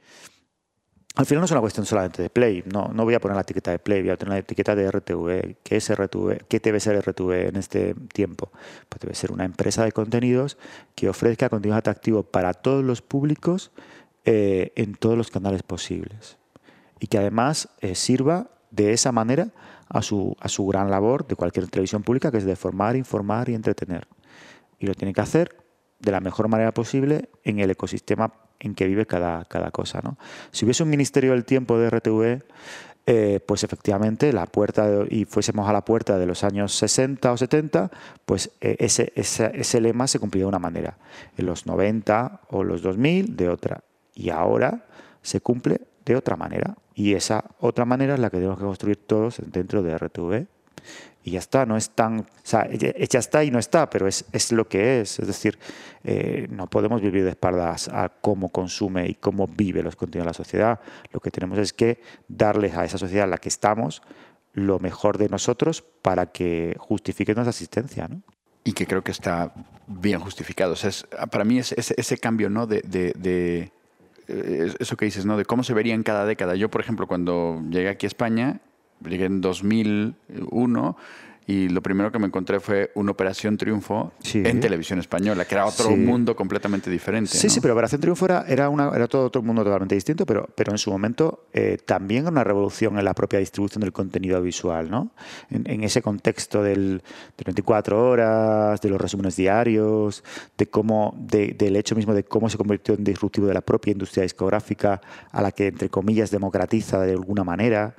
al 1.19 1.25
final 1.25 1.41
no 1.41 1.45
es 1.45 1.51
una 1.51 1.59
cuestión 1.59 1.85
solamente 1.85 2.21
de 2.21 2.29
Play, 2.29 2.63
no, 2.71 2.91
no 2.93 3.03
voy 3.03 3.13
a 3.13 3.19
poner 3.19 3.35
la 3.35 3.41
etiqueta 3.41 3.71
de 3.71 3.79
Play, 3.79 4.03
voy 4.03 4.11
a 4.11 4.17
poner 4.17 4.35
la 4.35 4.37
etiqueta 4.37 4.73
de 4.73 4.89
RTV. 4.89 5.57
¿Qué 5.63 5.75
es 5.75 5.93
RTV? 5.93 6.45
¿Qué 6.47 6.61
debe 6.61 6.79
ser 6.79 6.97
RTV 6.97 7.49
en 7.49 7.57
este 7.57 7.93
tiempo? 8.13 8.53
Pues 8.87 9.01
debe 9.01 9.15
ser 9.15 9.33
una 9.33 9.43
empresa 9.43 9.83
de 9.83 9.91
contenidos 9.91 10.57
que 10.95 11.09
ofrezca 11.09 11.49
contenido 11.49 11.77
atractivo 11.77 12.23
para 12.23 12.53
todos 12.53 12.85
los 12.85 13.01
públicos 13.01 13.73
eh, 14.23 14.71
en 14.77 14.95
todos 14.95 15.17
los 15.17 15.29
canales 15.29 15.61
posibles 15.61 16.37
y 17.01 17.07
que 17.07 17.17
además 17.17 17.67
eh, 17.81 17.95
sirva 17.95 18.51
de 18.71 18.93
esa 18.93 19.11
manera 19.11 19.49
a 19.89 20.01
su, 20.01 20.37
a 20.39 20.47
su 20.47 20.65
gran 20.67 20.89
labor 20.89 21.27
de 21.27 21.35
cualquier 21.35 21.67
televisión 21.67 22.01
pública, 22.01 22.31
que 22.31 22.37
es 22.37 22.45
de 22.45 22.55
formar, 22.55 22.95
informar 22.95 23.49
y 23.49 23.55
entretener. 23.55 24.07
Y 24.79 24.85
lo 24.85 24.93
tiene 24.93 25.13
que 25.13 25.19
hacer 25.19 25.53
de 25.99 26.13
la 26.13 26.21
mejor 26.21 26.47
manera 26.47 26.73
posible 26.73 27.29
en 27.43 27.59
el 27.59 27.71
ecosistema 27.71 28.31
en 28.59 28.75
que 28.75 28.87
vive 28.87 29.05
cada, 29.05 29.45
cada 29.45 29.71
cosa. 29.71 30.01
¿no? 30.03 30.17
Si 30.51 30.65
hubiese 30.65 30.83
un 30.83 30.89
Ministerio 30.89 31.31
del 31.31 31.45
Tiempo 31.45 31.77
de 31.77 31.89
RTV, 31.89 32.43
eh, 33.11 33.39
pues 33.43 33.63
efectivamente 33.63 34.31
la 34.33 34.45
puerta 34.45 34.87
y 35.09 35.25
fuésemos 35.25 35.67
a 35.67 35.73
la 35.73 35.83
puerta 35.83 36.19
de 36.19 36.27
los 36.27 36.43
años 36.43 36.75
60 36.75 37.31
o 37.31 37.37
70, 37.37 37.89
pues 38.25 38.51
eh, 38.61 38.75
ese, 38.77 39.11
ese, 39.15 39.81
lema 39.81 40.05
se 40.05 40.19
cumplía 40.19 40.43
de 40.43 40.49
una 40.49 40.59
manera. 40.59 40.97
En 41.35 41.47
los 41.47 41.65
90 41.65 42.41
o 42.49 42.63
los 42.63 42.83
2000 42.83 43.35
de 43.35 43.49
otra. 43.49 43.83
Y 44.13 44.29
ahora 44.29 44.85
se 45.23 45.41
cumple 45.41 45.81
de 46.05 46.15
otra 46.15 46.35
manera. 46.35 46.77
Y 46.93 47.15
esa 47.15 47.45
otra 47.59 47.85
manera 47.85 48.13
es 48.13 48.19
la 48.19 48.29
que 48.29 48.37
tenemos 48.37 48.59
que 48.59 48.65
construir 48.65 48.97
todos 48.97 49.41
dentro 49.43 49.81
de 49.81 49.97
RTV. 49.97 50.47
Y 51.23 51.31
ya 51.31 51.39
está, 51.39 51.65
no 51.65 51.75
es 51.75 51.89
tan, 51.91 52.21
o 52.21 52.25
sea, 52.43 52.69
ya 52.71 53.19
está 53.19 53.43
y 53.43 53.51
no 53.51 53.59
está, 53.59 53.89
pero 53.89 54.07
es, 54.07 54.25
es 54.31 54.51
lo 54.51 54.67
que 54.67 55.01
es, 55.01 55.19
es 55.19 55.27
decir, 55.27 55.59
eh, 56.03 56.47
no 56.49 56.67
podemos 56.67 57.01
vivir 57.01 57.23
de 57.23 57.31
espaldas 57.31 57.89
a 57.89 58.09
cómo 58.09 58.49
consume 58.49 59.07
y 59.07 59.15
cómo 59.15 59.47
vive 59.47 59.83
los 59.83 59.95
contenidos 59.95 60.25
de 60.25 60.29
la 60.29 60.33
sociedad, 60.33 60.79
lo 61.11 61.19
que 61.19 61.31
tenemos 61.31 61.57
es 61.59 61.73
que 61.73 62.01
darles 62.27 62.75
a 62.75 62.85
esa 62.85 62.97
sociedad 62.97 63.25
en 63.25 63.31
la 63.31 63.37
que 63.37 63.49
estamos 63.49 64.01
lo 64.53 64.79
mejor 64.79 65.17
de 65.17 65.29
nosotros 65.29 65.83
para 66.01 66.27
que 66.27 66.75
justifique 66.79 67.33
nuestra 67.35 67.51
existencia, 67.51 68.07
¿no? 68.07 68.21
Y 68.63 68.73
que 68.73 68.85
creo 68.85 69.03
que 69.03 69.11
está 69.11 69.53
bien 69.87 70.19
justificado. 70.19 70.73
O 70.73 70.75
sea, 70.75 70.91
para 71.27 71.43
mí 71.43 71.59
es, 71.59 71.71
ese 71.71 72.17
cambio, 72.17 72.49
¿no? 72.49 72.67
de, 72.67 72.81
de 72.81 73.71
eh, 74.29 74.75
eso 74.79 74.95
que 74.95 75.05
dices, 75.05 75.25
¿no? 75.25 75.37
De 75.37 75.45
cómo 75.45 75.63
se 75.63 75.73
vería 75.73 75.95
en 75.95 76.03
cada 76.03 76.25
década. 76.25 76.55
Yo, 76.55 76.69
por 76.69 76.81
ejemplo, 76.81 77.07
cuando 77.07 77.61
llegué 77.69 77.89
aquí 77.89 78.05
a 78.05 78.07
España, 78.07 78.61
llegué 79.07 79.25
en 79.25 79.41
2001 79.41 80.97
y 81.49 81.67
lo 81.67 81.81
primero 81.81 82.11
que 82.11 82.19
me 82.19 82.27
encontré 82.27 82.59
fue 82.59 82.91
una 82.93 83.09
Operación 83.09 83.57
Triunfo 83.57 84.13
en 84.35 84.59
televisión 84.59 84.99
española, 84.99 85.45
que 85.45 85.55
era 85.55 85.65
otro 85.65 85.89
mundo 85.97 86.35
completamente 86.35 86.91
diferente. 86.91 87.31
Sí, 87.31 87.49
sí, 87.49 87.59
pero 87.59 87.73
Operación 87.73 87.99
Triunfo 87.99 88.27
era, 88.27 88.69
una, 88.69 88.91
era 88.93 89.07
todo 89.07 89.25
otro 89.25 89.41
mundo 89.41 89.63
totalmente 89.63 89.95
distinto, 89.95 90.27
pero, 90.27 90.47
pero 90.53 90.71
en 90.71 90.77
su 90.77 90.91
momento 90.91 91.45
eh, 91.51 91.79
también 91.83 92.21
era 92.21 92.29
una 92.29 92.43
revolución 92.43 92.99
en 92.99 93.05
la 93.05 93.15
propia 93.15 93.39
distribución 93.39 93.81
del 93.81 93.91
contenido 93.91 94.39
visual, 94.43 94.91
¿no? 94.91 95.09
En, 95.49 95.83
ese 95.83 96.03
contexto 96.03 96.61
del, 96.61 97.01
de 97.35 97.43
24 97.43 97.99
horas, 97.99 98.79
de 98.79 98.89
los 98.89 99.01
resúmenes 99.01 99.35
diarios, 99.35 100.23
de 100.55 100.67
cómo, 100.67 101.15
del 101.17 101.75
hecho 101.77 101.95
mismo 101.95 102.13
de 102.13 102.25
cómo 102.25 102.47
se 102.51 102.59
convirtió 102.59 102.93
en 102.93 103.03
disruptivo 103.03 103.47
de 103.47 103.55
la 103.55 103.61
propia 103.61 103.93
industria 103.93 104.21
discográfica, 104.21 105.01
a 105.31 105.41
la 105.41 105.51
que, 105.51 105.65
entre 105.65 105.89
comillas, 105.89 106.29
democratiza 106.29 106.99
de 106.99 107.13
alguna 107.13 107.43
manera. 107.43 107.95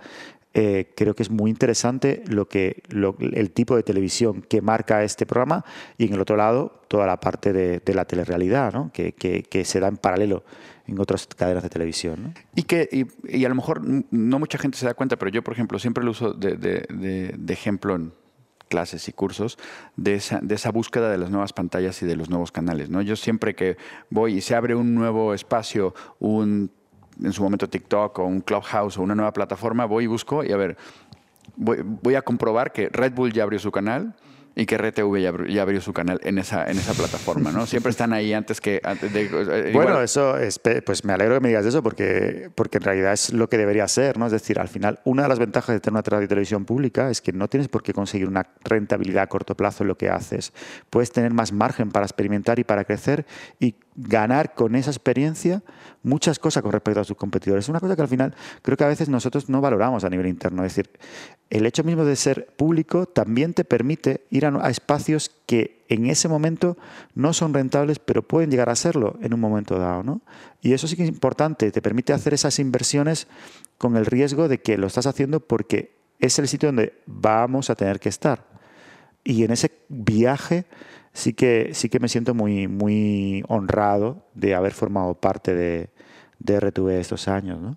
Eh, 0.52 0.92
creo 0.96 1.14
que 1.14 1.22
es 1.22 1.30
muy 1.30 1.48
interesante 1.48 2.24
lo 2.26 2.48
que, 2.48 2.82
el 2.90 3.50
tipo 3.52 3.76
de 3.76 3.84
televisión 3.84 4.42
que 4.42 4.60
marca 4.60 5.04
este 5.04 5.24
programa 5.24 5.64
y 5.96 6.06
en 6.06 6.14
el 6.14 6.20
otro 6.20 6.36
lado 6.36 6.82
toda 6.88 7.06
la 7.06 7.20
parte 7.20 7.52
de, 7.52 7.94
la 7.94 8.04
telerrealidad 8.04 8.72
¿no? 8.72 8.90
que, 8.92 9.12
que, 9.12 9.64
se 9.64 9.78
da 9.78 9.86
en 9.86 9.96
paralelo 9.96 10.42
en 10.88 10.98
otras 10.98 11.28
cadenas 11.28 11.62
de 11.62 11.68
televisión. 11.68 12.34
Y 12.56 12.64
que 12.64 12.88
y, 12.90 13.44
a 13.44 13.48
lo 13.48 13.54
mejor 13.54 13.80
no 14.10 14.38
mucha 14.40 14.58
gente 14.58 14.76
se 14.76 14.86
da 14.86 14.94
cuenta, 14.94 15.16
pero 15.16 15.30
yo, 15.30 15.44
por 15.44 15.54
ejemplo, 15.54 15.78
siempre 15.78 16.02
lo 16.02 16.10
uso 16.10 16.32
de, 16.32 16.56
de, 16.56 17.52
ejemplo 17.52 17.94
en 17.94 18.12
clases 18.68 19.08
y 19.08 19.12
cursos 19.12 19.56
de 19.96 20.14
esa, 20.14 20.40
de 20.42 20.56
esa 20.56 20.72
búsqueda 20.72 21.10
de 21.10 21.18
las 21.18 21.30
nuevas 21.30 21.52
pantallas 21.52 22.02
y 22.02 22.06
de 22.06 22.16
los 22.16 22.28
nuevos 22.28 22.50
canales. 22.50 22.90
¿no? 22.90 23.02
Yo 23.02 23.14
siempre 23.14 23.54
que 23.54 23.76
voy 24.10 24.38
y 24.38 24.40
se 24.40 24.56
abre 24.56 24.74
un 24.74 24.96
nuevo 24.96 25.32
espacio, 25.32 25.94
un 26.18 26.72
en 27.22 27.32
su 27.32 27.42
momento 27.42 27.68
TikTok 27.68 28.18
o 28.18 28.24
un 28.24 28.40
Clubhouse 28.40 28.98
o 28.98 29.02
una 29.02 29.14
nueva 29.14 29.32
plataforma, 29.32 29.84
voy 29.84 30.04
y 30.04 30.06
busco 30.06 30.44
y 30.44 30.52
a 30.52 30.56
ver, 30.56 30.76
voy, 31.56 32.14
a 32.14 32.22
comprobar 32.22 32.72
que 32.72 32.88
Red 32.88 33.12
Bull 33.14 33.32
ya 33.32 33.42
abrió 33.42 33.58
su 33.58 33.70
canal, 33.70 34.14
y 34.54 34.66
que 34.66 34.76
RTV 34.76 35.20
ya, 35.48 35.62
abrió 35.62 35.80
su 35.80 35.92
canal 35.92 36.20
en 36.22 36.38
esa, 36.38 36.64
en 36.64 36.76
esa 36.76 36.92
plataforma, 36.92 37.52
¿no? 37.52 37.66
Siempre 37.66 37.90
están 37.90 38.12
ahí 38.12 38.32
antes 38.32 38.60
que... 38.60 38.80
Eh, 38.84 39.70
bueno, 39.72 40.02
eso 40.02 40.36
es, 40.36 40.60
pues 40.84 41.04
me 41.04 41.12
alegro 41.12 41.34
que 41.34 41.40
me 41.40 41.48
digas 41.48 41.64
eso 41.64 41.82
porque, 41.82 42.50
porque 42.54 42.78
en 42.78 42.84
realidad 42.84 43.12
es 43.12 43.32
lo 43.32 43.48
que 43.48 43.56
debería 43.56 43.86
ser, 43.88 44.18
¿no? 44.18 44.26
Es 44.26 44.32
decir, 44.32 44.58
al 44.58 44.68
final, 44.68 45.00
una 45.04 45.22
de 45.22 45.28
las 45.28 45.38
ventajas 45.38 45.74
de 45.74 45.80
tener 45.80 45.94
una 45.94 46.02
radio 46.02 46.24
y 46.24 46.28
televisión 46.28 46.64
pública 46.64 47.10
es 47.10 47.20
que 47.20 47.32
no 47.32 47.48
tienes 47.48 47.68
por 47.68 47.82
qué 47.82 47.92
conseguir 47.92 48.28
una 48.28 48.48
rentabilidad 48.64 49.22
a 49.22 49.26
corto 49.28 49.56
plazo 49.56 49.84
en 49.84 49.88
lo 49.88 49.96
que 49.96 50.10
haces. 50.10 50.52
Puedes 50.90 51.12
tener 51.12 51.32
más 51.32 51.52
margen 51.52 51.90
para 51.90 52.04
experimentar 52.04 52.58
y 52.58 52.64
para 52.64 52.84
crecer 52.84 53.26
y 53.60 53.76
ganar 54.02 54.54
con 54.54 54.74
esa 54.74 54.90
experiencia 54.90 55.62
muchas 56.02 56.38
cosas 56.38 56.62
con 56.62 56.72
respecto 56.72 57.00
a 57.00 57.04
sus 57.04 57.16
competidores. 57.16 57.64
Es 57.64 57.68
una 57.68 57.80
cosa 57.80 57.94
que 57.94 58.02
al 58.02 58.08
final 58.08 58.34
creo 58.62 58.76
que 58.76 58.84
a 58.84 58.88
veces 58.88 59.08
nosotros 59.08 59.48
no 59.48 59.60
valoramos 59.60 60.04
a 60.04 60.10
nivel 60.10 60.26
interno. 60.26 60.64
Es 60.64 60.74
decir, 60.74 60.90
el 61.50 61.66
hecho 61.66 61.84
mismo 61.84 62.04
de 62.04 62.16
ser 62.16 62.46
público 62.56 63.06
también 63.06 63.54
te 63.54 63.64
permite 63.64 64.24
ir 64.30 64.46
a, 64.46 64.70
espacios 64.70 65.30
que 65.46 65.84
en 65.88 66.06
ese 66.06 66.28
momento 66.28 66.76
no 67.14 67.32
son 67.32 67.52
rentables, 67.52 67.98
pero 67.98 68.22
pueden 68.22 68.50
llegar 68.50 68.70
a 68.70 68.76
serlo 68.76 69.18
en 69.20 69.34
un 69.34 69.40
momento 69.40 69.78
dado. 69.78 70.02
¿no? 70.02 70.20
Y 70.62 70.72
eso 70.72 70.86
sí 70.86 70.96
que 70.96 71.02
es 71.02 71.08
importante, 71.08 71.70
te 71.70 71.82
permite 71.82 72.12
hacer 72.12 72.34
esas 72.34 72.58
inversiones 72.58 73.26
con 73.78 73.96
el 73.96 74.06
riesgo 74.06 74.48
de 74.48 74.60
que 74.60 74.78
lo 74.78 74.86
estás 74.86 75.06
haciendo 75.06 75.40
porque 75.40 75.92
es 76.18 76.38
el 76.38 76.48
sitio 76.48 76.68
donde 76.68 76.94
vamos 77.06 77.70
a 77.70 77.74
tener 77.74 77.98
que 78.00 78.08
estar. 78.08 78.44
Y 79.24 79.44
en 79.44 79.50
ese 79.50 79.70
viaje 79.88 80.64
sí 81.12 81.32
que, 81.32 81.70
sí 81.72 81.88
que 81.88 82.00
me 82.00 82.08
siento 82.08 82.34
muy, 82.34 82.68
muy 82.68 83.44
honrado 83.48 84.26
de 84.34 84.54
haber 84.54 84.72
formado 84.72 85.14
parte 85.14 85.54
de, 85.54 85.90
de 86.38 86.60
RTV 86.60 86.88
estos 87.00 87.28
años. 87.28 87.60
¿no? 87.60 87.76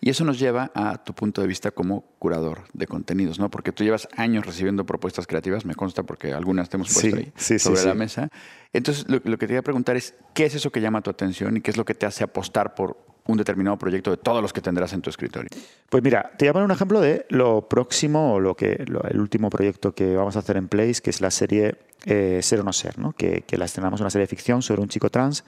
Y 0.00 0.10
eso 0.10 0.24
nos 0.24 0.38
lleva 0.38 0.70
a 0.74 1.02
tu 1.02 1.14
punto 1.14 1.40
de 1.40 1.46
vista 1.46 1.70
como 1.70 2.02
curador 2.18 2.64
de 2.72 2.86
contenidos, 2.86 3.38
¿no? 3.38 3.50
Porque 3.50 3.72
tú 3.72 3.84
llevas 3.84 4.08
años 4.16 4.46
recibiendo 4.46 4.86
propuestas 4.86 5.26
creativas, 5.26 5.64
me 5.64 5.74
consta 5.74 6.02
porque 6.04 6.32
algunas 6.32 6.68
te 6.68 6.76
hemos 6.76 6.92
puesto 6.92 7.16
ahí 7.16 7.32
sobre 7.58 7.84
la 7.84 7.94
mesa. 7.94 8.28
Entonces, 8.72 9.06
lo, 9.08 9.20
que 9.20 9.30
te 9.30 9.46
quería 9.46 9.62
preguntar 9.62 9.96
es, 9.96 10.14
¿qué 10.32 10.44
es 10.44 10.54
eso 10.54 10.70
que 10.70 10.80
llama 10.80 11.02
tu 11.02 11.10
atención 11.10 11.56
y 11.56 11.60
qué 11.60 11.70
es 11.70 11.76
lo 11.76 11.84
que 11.84 11.94
te 11.94 12.06
hace 12.06 12.24
apostar 12.24 12.74
por 12.74 13.09
un 13.30 13.38
determinado 13.38 13.76
proyecto 13.78 14.10
de 14.10 14.16
todos 14.16 14.42
los 14.42 14.52
que 14.52 14.60
tendrás 14.60 14.92
en 14.92 15.02
tu 15.02 15.10
escritorio? 15.10 15.48
Pues 15.88 16.02
mira, 16.02 16.32
te 16.36 16.46
llamo 16.46 16.64
un 16.64 16.70
ejemplo 16.70 17.00
de 17.00 17.26
lo 17.28 17.68
próximo, 17.68 18.34
o 18.34 18.40
lo 18.40 18.54
que, 18.54 18.72
el 18.72 19.20
último 19.20 19.50
proyecto 19.50 19.94
que 19.94 20.14
vamos 20.14 20.36
a 20.36 20.40
hacer 20.40 20.56
en 20.56 20.68
Place, 20.68 21.00
que 21.02 21.10
es 21.10 21.20
la 21.20 21.30
serie 21.30 21.76
eh, 22.04 22.40
Ser 22.42 22.60
o 22.60 22.62
No 22.62 22.72
Ser, 22.72 22.98
¿no? 22.98 23.12
Que, 23.12 23.42
que 23.42 23.56
la 23.56 23.64
estrenamos 23.64 24.00
una 24.00 24.10
serie 24.10 24.24
de 24.24 24.30
ficción 24.30 24.62
sobre 24.62 24.82
un 24.82 24.88
chico 24.88 25.10
trans 25.10 25.44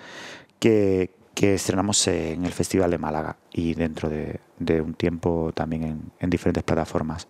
que, 0.59 1.11
que 1.35 1.55
estrenamos 1.55 2.07
en 2.09 2.45
el 2.45 2.53
Festival 2.53 2.91
de 2.91 2.99
Málaga 2.99 3.37
y 3.53 3.75
dentro 3.75 4.09
de, 4.09 4.41
un 4.81 4.95
tiempo 4.95 5.51
también 5.55 6.13
en, 6.19 6.31
diferentes 6.31 6.63
plataformas. 6.63 7.27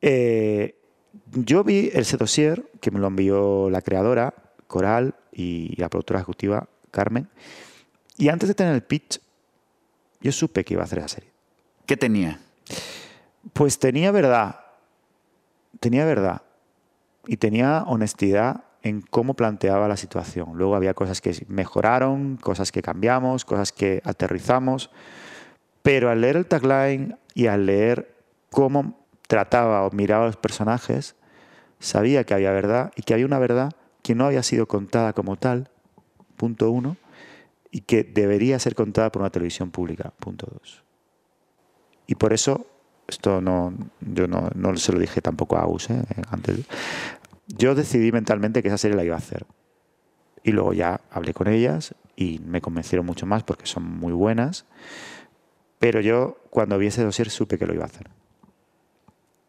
Eh, 0.00 0.76
yo 1.32 1.62
vi 1.64 1.90
el 1.92 2.04
dossier 2.04 2.70
que 2.80 2.90
me 2.90 2.98
lo 2.98 3.06
envió 3.06 3.70
la 3.70 3.82
creadora, 3.82 4.34
Coral, 4.66 5.14
y 5.32 5.74
la 5.80 5.88
productora 5.88 6.20
ejecutiva, 6.20 6.68
Carmen, 6.90 7.28
y 8.18 8.28
antes 8.28 8.48
de 8.48 8.54
tener 8.54 8.74
el 8.74 8.82
pitch, 8.82 9.20
yo 10.22 10.32
supe 10.32 10.64
que 10.64 10.74
iba 10.74 10.82
a 10.82 10.86
hacer 10.86 10.98
esa 11.00 11.08
serie. 11.08 11.30
¿Qué 11.86 11.96
tenía? 11.96 12.40
Pues 13.52 13.78
tenía 13.78 14.12
verdad, 14.12 14.60
tenía 15.80 16.04
verdad, 16.04 16.42
y 17.26 17.36
tenía 17.36 17.84
honestidad 17.86 18.64
en 18.82 19.00
cómo 19.00 19.34
planteaba 19.34 19.88
la 19.88 19.96
situación. 19.96 20.50
Luego 20.54 20.74
había 20.74 20.94
cosas 20.94 21.20
que 21.20 21.44
mejoraron, 21.48 22.36
cosas 22.36 22.72
que 22.72 22.82
cambiamos, 22.82 23.44
cosas 23.44 23.72
que 23.72 24.02
aterrizamos, 24.04 24.90
pero 25.82 26.10
al 26.10 26.20
leer 26.20 26.36
el 26.36 26.46
tagline 26.46 27.16
y 27.34 27.46
al 27.46 27.66
leer 27.66 28.16
cómo 28.50 28.98
trataba 29.28 29.86
o 29.86 29.90
miraba 29.92 30.24
a 30.24 30.26
los 30.26 30.36
personajes, 30.36 31.14
sabía 31.78 32.24
que 32.24 32.34
había 32.34 32.50
verdad 32.50 32.92
y 32.96 33.02
que 33.02 33.14
había 33.14 33.26
una 33.26 33.38
verdad 33.38 33.72
que 34.02 34.14
no 34.14 34.26
había 34.26 34.42
sido 34.42 34.66
contada 34.66 35.12
como 35.12 35.36
tal, 35.36 35.70
punto 36.36 36.70
uno, 36.70 36.96
y 37.72 37.80
que 37.80 38.04
debería 38.04 38.58
ser 38.58 38.76
contada 38.76 39.10
por 39.10 39.22
una 39.22 39.30
televisión 39.30 39.70
pública, 39.70 40.12
punto 40.20 40.46
dos. 40.46 40.84
Y 42.06 42.14
por 42.14 42.34
eso, 42.34 42.66
esto 43.08 43.40
no, 43.40 43.72
yo 44.00 44.28
no, 44.28 44.50
no 44.54 44.76
se 44.76 44.92
lo 44.92 44.98
dije 44.98 45.22
tampoco 45.22 45.56
a 45.56 45.62
Aus 45.62 45.88
¿eh? 45.88 46.04
antes, 46.30 46.60
yo 47.48 47.74
decidí 47.74 48.12
mentalmente 48.12 48.62
que 48.62 48.68
esa 48.68 48.78
serie 48.78 48.96
la 48.96 49.04
iba 49.04 49.14
a 49.14 49.18
hacer. 49.18 49.46
Y 50.44 50.52
luego 50.52 50.74
ya 50.74 51.00
hablé 51.10 51.32
con 51.32 51.48
ellas 51.48 51.94
y 52.14 52.40
me 52.44 52.60
convencieron 52.60 53.06
mucho 53.06 53.24
más 53.26 53.42
porque 53.42 53.66
son 53.66 53.84
muy 53.84 54.12
buenas. 54.12 54.66
Pero 55.78 56.00
yo 56.00 56.38
cuando 56.50 56.76
vi 56.78 56.88
ese 56.88 57.02
dossier 57.02 57.30
supe 57.30 57.58
que 57.58 57.66
lo 57.66 57.74
iba 57.74 57.84
a 57.84 57.86
hacer. 57.86 58.10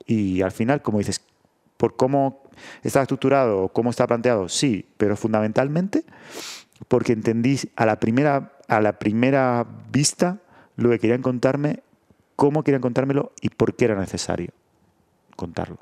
Y 0.06 0.42
al 0.42 0.52
final, 0.52 0.82
como 0.82 1.00
dices, 1.00 1.22
por 1.78 1.98
cómo 1.98 2.44
está 2.84 3.02
estructurado, 3.02 3.70
cómo 3.70 3.90
está 3.90 4.08
planteado, 4.08 4.48
sí, 4.48 4.88
pero 4.98 5.18
fundamentalmente 5.18 6.06
porque 6.88 7.14
entendí 7.14 7.60
a 7.76 7.86
la 7.86 8.00
primera, 8.00 8.54
a 8.68 8.82
la 8.82 9.00
primera 9.00 9.66
vista 9.92 10.40
lo 10.76 10.90
que 10.90 11.00
querían 11.00 11.22
contarme, 11.22 11.84
cómo 12.36 12.64
querían 12.64 12.82
contármelo 12.82 13.32
y 13.42 13.50
por 13.50 13.76
qué 13.76 13.86
era 13.86 14.00
necesario 14.00 14.52
contarlo. 15.36 15.78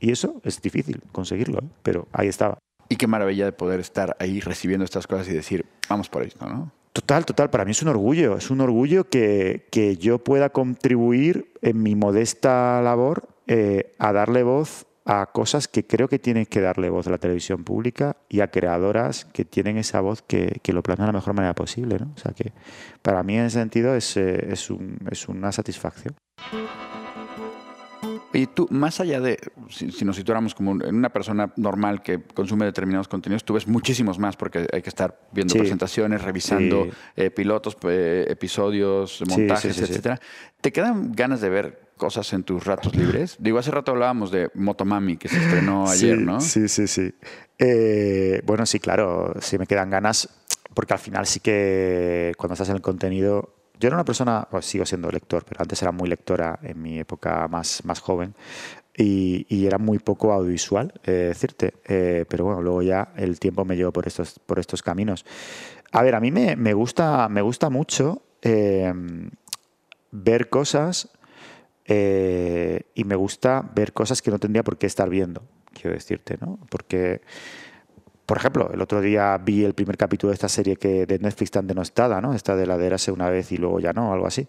Y 0.00 0.12
eso 0.12 0.40
es 0.44 0.60
difícil 0.60 1.02
conseguirlo, 1.12 1.58
¿eh? 1.58 1.68
pero 1.82 2.08
ahí 2.12 2.28
estaba. 2.28 2.58
Y 2.88 2.96
qué 2.96 3.06
maravilla 3.06 3.46
de 3.46 3.52
poder 3.52 3.80
estar 3.80 4.16
ahí 4.20 4.40
recibiendo 4.40 4.84
estas 4.84 5.06
cosas 5.06 5.28
y 5.28 5.32
decir, 5.32 5.64
vamos 5.88 6.08
por 6.08 6.22
esto, 6.22 6.46
¿no? 6.46 6.70
Total, 6.92 7.24
total. 7.24 7.50
Para 7.50 7.64
mí 7.64 7.72
es 7.72 7.82
un 7.82 7.88
orgullo. 7.88 8.36
Es 8.36 8.50
un 8.50 8.60
orgullo 8.60 9.08
que, 9.08 9.66
que 9.72 9.96
yo 9.96 10.18
pueda 10.18 10.50
contribuir 10.50 11.52
en 11.60 11.82
mi 11.82 11.96
modesta 11.96 12.80
labor 12.82 13.28
eh, 13.48 13.94
a 13.98 14.12
darle 14.12 14.44
voz 14.44 14.86
a 15.04 15.26
cosas 15.26 15.68
que 15.68 15.86
creo 15.86 16.08
que 16.08 16.18
tienen 16.18 16.46
que 16.46 16.60
darle 16.60 16.88
voz 16.88 17.06
a 17.06 17.10
la 17.10 17.18
televisión 17.18 17.62
pública 17.64 18.16
y 18.28 18.40
a 18.40 18.50
creadoras 18.50 19.26
que 19.26 19.44
tienen 19.44 19.76
esa 19.76 20.00
voz 20.00 20.22
que, 20.22 20.60
que 20.62 20.72
lo 20.72 20.82
plasman 20.82 21.06
de 21.06 21.12
la 21.12 21.18
mejor 21.18 21.34
manera 21.34 21.54
posible. 21.54 21.98
¿no? 21.98 22.12
O 22.16 22.18
sea 22.18 22.32
que 22.32 22.52
para 23.02 23.22
mí 23.22 23.36
en 23.36 23.44
ese 23.44 23.58
sentido 23.58 23.94
es, 23.94 24.16
eh, 24.16 24.52
es, 24.52 24.70
un, 24.70 24.98
es 25.10 25.28
una 25.28 25.52
satisfacción. 25.52 26.14
Y 28.32 28.48
tú, 28.48 28.66
más 28.70 28.98
allá 28.98 29.20
de, 29.20 29.38
si, 29.68 30.04
nos 30.04 30.16
situáramos 30.16 30.56
como 30.56 30.72
en 30.72 30.96
una 30.96 31.10
persona 31.10 31.52
normal 31.56 32.02
que 32.02 32.20
consume 32.20 32.64
determinados 32.64 33.06
contenidos, 33.06 33.44
tú 33.44 33.54
ves 33.54 33.68
muchísimos 33.68 34.18
más 34.18 34.36
porque 34.36 34.66
hay 34.72 34.82
que 34.82 34.88
estar 34.88 35.20
viendo 35.30 35.54
presentaciones, 35.54 36.20
revisando 36.20 36.88
eh, 37.14 37.30
pilotos, 37.30 37.76
eh, 37.84 38.26
episodios, 38.28 39.22
montajes, 39.28 39.78
etcétera. 39.78 40.18
¿Te 40.60 40.72
quedan 40.72 41.12
ganas 41.12 41.40
de 41.40 41.48
ver 41.48 41.83
cosas 41.96 42.32
en 42.32 42.42
tus 42.42 42.64
ratos 42.64 42.94
libres? 42.94 43.36
Digo, 43.38 43.58
hace 43.58 43.70
rato 43.70 43.92
hablábamos 43.92 44.30
de 44.30 44.50
Motomami, 44.54 45.16
que 45.16 45.28
se 45.28 45.38
estrenó 45.38 45.88
ayer, 45.88 46.18
¿no? 46.18 46.40
Sí, 46.40 46.68
sí, 46.68 46.86
sí. 46.86 47.14
Eh, 47.58 48.42
bueno, 48.44 48.66
sí, 48.66 48.80
claro, 48.80 49.34
sí 49.40 49.58
me 49.58 49.66
quedan 49.66 49.90
ganas, 49.90 50.28
porque 50.74 50.94
al 50.94 50.98
final 50.98 51.26
sí 51.26 51.40
que 51.40 52.32
cuando 52.36 52.54
estás 52.54 52.68
en 52.68 52.76
el 52.76 52.82
contenido... 52.82 53.54
Yo 53.80 53.88
era 53.88 53.96
una 53.96 54.04
persona, 54.04 54.46
pues 54.50 54.66
sigo 54.66 54.86
siendo 54.86 55.10
lector, 55.10 55.44
pero 55.44 55.60
antes 55.60 55.82
era 55.82 55.90
muy 55.90 56.08
lectora 56.08 56.58
en 56.62 56.80
mi 56.80 57.00
época 57.00 57.48
más, 57.48 57.84
más 57.84 58.00
joven 58.00 58.34
y, 58.96 59.66
era 59.66 59.78
muy 59.78 59.98
poco 59.98 60.32
audiovisual, 60.32 60.92
eh, 61.04 61.10
decirte. 61.10 61.74
Eh, 61.84 62.24
pero 62.28 62.44
bueno, 62.44 62.62
luego 62.62 62.82
ya 62.82 63.12
el 63.16 63.40
tiempo 63.40 63.64
me 63.64 63.76
llevó 63.76 63.92
por 63.92 64.06
estos, 64.06 64.38
por 64.38 64.60
estos 64.60 64.82
caminos. 64.82 65.26
A 65.90 66.02
ver, 66.02 66.14
a 66.14 66.20
mí 66.20 66.30
me, 66.30 66.54
me 66.54 66.72
gusta, 66.72 67.28
me 67.28 67.42
gusta 67.42 67.68
mucho 67.68 68.22
ver 70.14 70.48
cosas 70.48 71.08
y 71.86 73.04
me 73.04 73.14
gusta 73.14 73.70
ver 73.74 73.92
cosas 73.92 74.22
que 74.22 74.30
no 74.30 74.38
tendría 74.38 74.62
por 74.62 74.78
qué 74.78 74.86
estar 74.86 75.10
viendo 75.10 75.42
quiero 75.74 75.94
decirte, 75.94 76.38
¿no? 76.40 76.58
Porque, 76.70 77.20
por 78.24 78.38
ejemplo, 78.38 78.70
el 78.72 78.80
otro 78.80 79.02
día 79.02 79.36
vi 79.36 79.64
el 79.64 79.74
primer 79.74 79.98
capítulo 79.98 80.30
de 80.30 80.34
esta 80.34 80.48
serie 80.48 80.76
que 80.76 81.04
de 81.04 81.18
Netflix 81.18 81.50
tan 81.50 81.66
denostada, 81.66 82.20
¿no? 82.20 82.32
Esta 82.32 82.56
de 82.56 82.66
la 82.66 82.78
de 82.78 82.96
una 83.12 83.28
vez 83.28 83.52
y 83.52 83.58
luego 83.58 83.80
ya 83.80 83.92
no, 83.92 84.12
algo 84.12 84.26
así. 84.26 84.48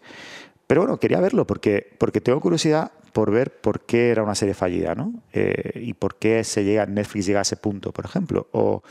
Pero 0.67 0.81
bueno, 0.81 0.97
quería 0.97 1.19
verlo 1.19 1.45
porque, 1.45 1.95
porque 1.97 2.21
tengo 2.21 2.39
curiosidad 2.39 2.91
por 3.11 3.31
ver 3.31 3.59
por 3.59 3.81
qué 3.81 4.09
era 4.09 4.23
una 4.23 4.35
serie 4.35 4.53
fallida, 4.53 4.95
¿no? 4.95 5.13
Eh, 5.33 5.79
y 5.81 5.93
por 5.93 6.15
qué 6.15 6.43
se 6.43 6.63
llega, 6.63 6.85
Netflix 6.85 7.25
llega 7.25 7.39
a 7.39 7.43
ese 7.43 7.57
punto, 7.57 7.91
por 7.91 8.05
ejemplo. 8.05 8.47
O, 8.51 8.61
o 8.71 8.83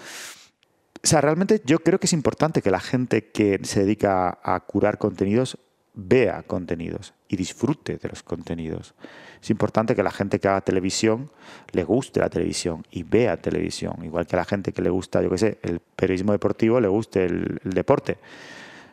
sea, 1.06 1.20
realmente 1.20 1.62
yo 1.64 1.80
creo 1.80 1.98
que 1.98 2.06
es 2.06 2.12
importante 2.12 2.62
que 2.62 2.70
la 2.70 2.80
gente 2.80 3.30
que 3.30 3.60
se 3.62 3.80
dedica 3.80 4.38
a 4.42 4.60
curar 4.60 4.98
contenidos 4.98 5.58
vea 5.94 6.42
contenidos 6.42 7.14
disfrute 7.36 7.96
de 7.96 8.08
los 8.08 8.22
contenidos. 8.22 8.94
Es 9.40 9.50
importante 9.50 9.94
que 9.94 10.02
la 10.02 10.10
gente 10.10 10.40
que 10.40 10.48
haga 10.48 10.60
televisión 10.62 11.30
le 11.72 11.84
guste 11.84 12.20
la 12.20 12.30
televisión 12.30 12.86
y 12.90 13.02
vea 13.02 13.36
televisión, 13.36 14.04
igual 14.04 14.26
que 14.26 14.36
a 14.36 14.38
la 14.38 14.44
gente 14.44 14.72
que 14.72 14.82
le 14.82 14.90
gusta, 14.90 15.22
yo 15.22 15.30
qué 15.30 15.38
sé, 15.38 15.58
el 15.62 15.80
periodismo 15.80 16.32
deportivo 16.32 16.80
le 16.80 16.88
guste 16.88 17.26
el, 17.26 17.60
deporte. 17.64 18.18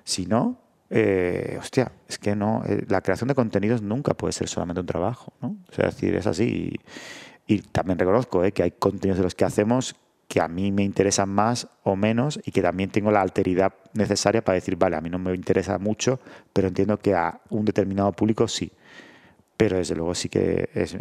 Si 0.04 0.25
no, 0.25 0.58
eh, 0.89 1.58
hostia, 1.60 1.91
es 2.08 2.17
que 2.17 2.36
no, 2.36 2.63
eh, 2.67 2.86
la 2.89 3.01
creación 3.01 3.30
de 3.30 3.36
contenidos 3.36 3.82
nunca 3.82 4.13
puede 4.13 4.34
ser 4.34 4.49
solamente 4.49 4.82
un 4.82 4.88
trabajo, 4.88 5.32
¿no? 5.41 5.56
O 5.69 5.73
sea, 5.73 5.88
es 5.88 5.95
decir, 5.95 6.15
es 6.15 6.27
así. 6.27 6.80
Y, 7.47 7.60
también 7.71 7.97
reconozco 7.99 8.43
eh, 8.43 8.51
que 8.51 8.63
hay 8.63 8.71
contenidos 8.71 9.17
de 9.17 9.23
los 9.23 9.36
que 9.36 9.45
hacemos 9.45 9.95
que 10.32 10.39
a 10.39 10.48
mí 10.48 10.72
me 10.72 10.82
interesan 10.82 11.28
más 11.28 11.67
o 11.84 11.98
menos 11.98 12.39
y 12.46 12.52
que 12.52 12.62
también 12.62 12.89
tengo 12.89 13.12
la 13.12 13.20
alteridad 13.20 13.74
necesaria 13.91 14.41
para 14.41 14.56
decir, 14.56 14.78
vale, 14.78 14.96
a 14.96 15.02
mí 15.02 15.10
no 15.10 15.20
me 15.20 15.36
interesa 15.36 15.78
mucho, 15.78 16.22
pero 16.54 16.70
entiendo 16.70 16.98
que 16.98 17.13
a 17.13 17.41
un 17.50 17.65
determinado 17.65 18.13
público 18.13 18.48
sí. 18.48 18.72
Pero 19.58 19.76
desde 19.76 19.94
luego 19.94 20.15
sí 20.15 20.30
que 20.30 20.70
es, 20.74 20.96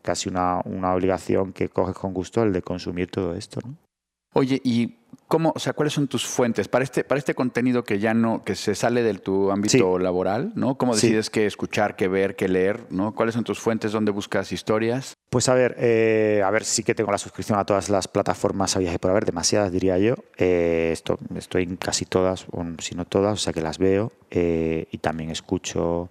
casi 0.00 0.30
una, 0.30 0.62
una, 0.64 0.94
obligación 0.94 1.52
que 1.52 1.68
coges 1.68 1.94
con 1.94 2.14
gusto 2.14 2.42
el 2.42 2.54
de 2.54 2.62
consumir 2.62 3.10
todo 3.10 3.34
esto. 3.34 3.60
¿no? 3.62 3.76
Oye, 4.32 4.58
¿y 4.64 4.96
cómo, 5.28 5.52
o 5.54 5.58
sea, 5.58 5.74
cuáles 5.74 5.92
son 5.92 6.08
tus 6.08 6.24
fuentes 6.24 6.66
para 6.66 6.82
este, 6.82 7.04
para 7.04 7.18
este 7.18 7.34
contenido 7.34 7.84
que 7.84 7.98
ya 7.98 8.14
no, 8.14 8.42
que 8.42 8.54
se 8.54 8.74
sale 8.74 9.02
de 9.02 9.12
tu 9.18 9.50
ámbito 9.50 9.98
laboral, 9.98 10.52
¿no? 10.54 10.78
¿Cómo 10.78 10.94
decides 10.94 11.28
qué 11.28 11.44
escuchar, 11.44 11.94
qué 11.94 12.08
ver, 12.08 12.36
qué 12.36 12.48
leer, 12.48 12.86
¿no? 12.88 13.14
¿Cuáles 13.14 13.34
son 13.34 13.44
tus 13.44 13.60
fuentes? 13.60 13.92
¿Dónde 13.92 14.12
buscas 14.12 14.50
historias? 14.50 15.12
Pues 15.30 15.48
a 15.48 15.54
ver, 15.54 15.76
eh, 15.78 16.42
a 16.44 16.50
ver, 16.50 16.64
sí 16.64 16.82
que 16.82 16.92
tengo 16.92 17.12
la 17.12 17.18
suscripción 17.18 17.56
a 17.56 17.64
todas 17.64 17.88
las 17.88 18.08
plataformas 18.08 18.74
había 18.74 18.98
por 18.98 19.12
haber, 19.12 19.24
demasiadas 19.24 19.70
diría 19.70 19.96
yo. 19.96 20.16
Eh, 20.36 20.90
esto, 20.92 21.20
estoy 21.36 21.62
en 21.62 21.76
casi 21.76 22.04
todas, 22.04 22.46
si 22.80 22.96
no 22.96 23.04
todas, 23.04 23.34
o 23.34 23.36
sea 23.36 23.52
que 23.52 23.60
las 23.60 23.78
veo 23.78 24.10
eh, 24.32 24.86
y 24.90 24.98
también 24.98 25.30
escucho 25.30 26.08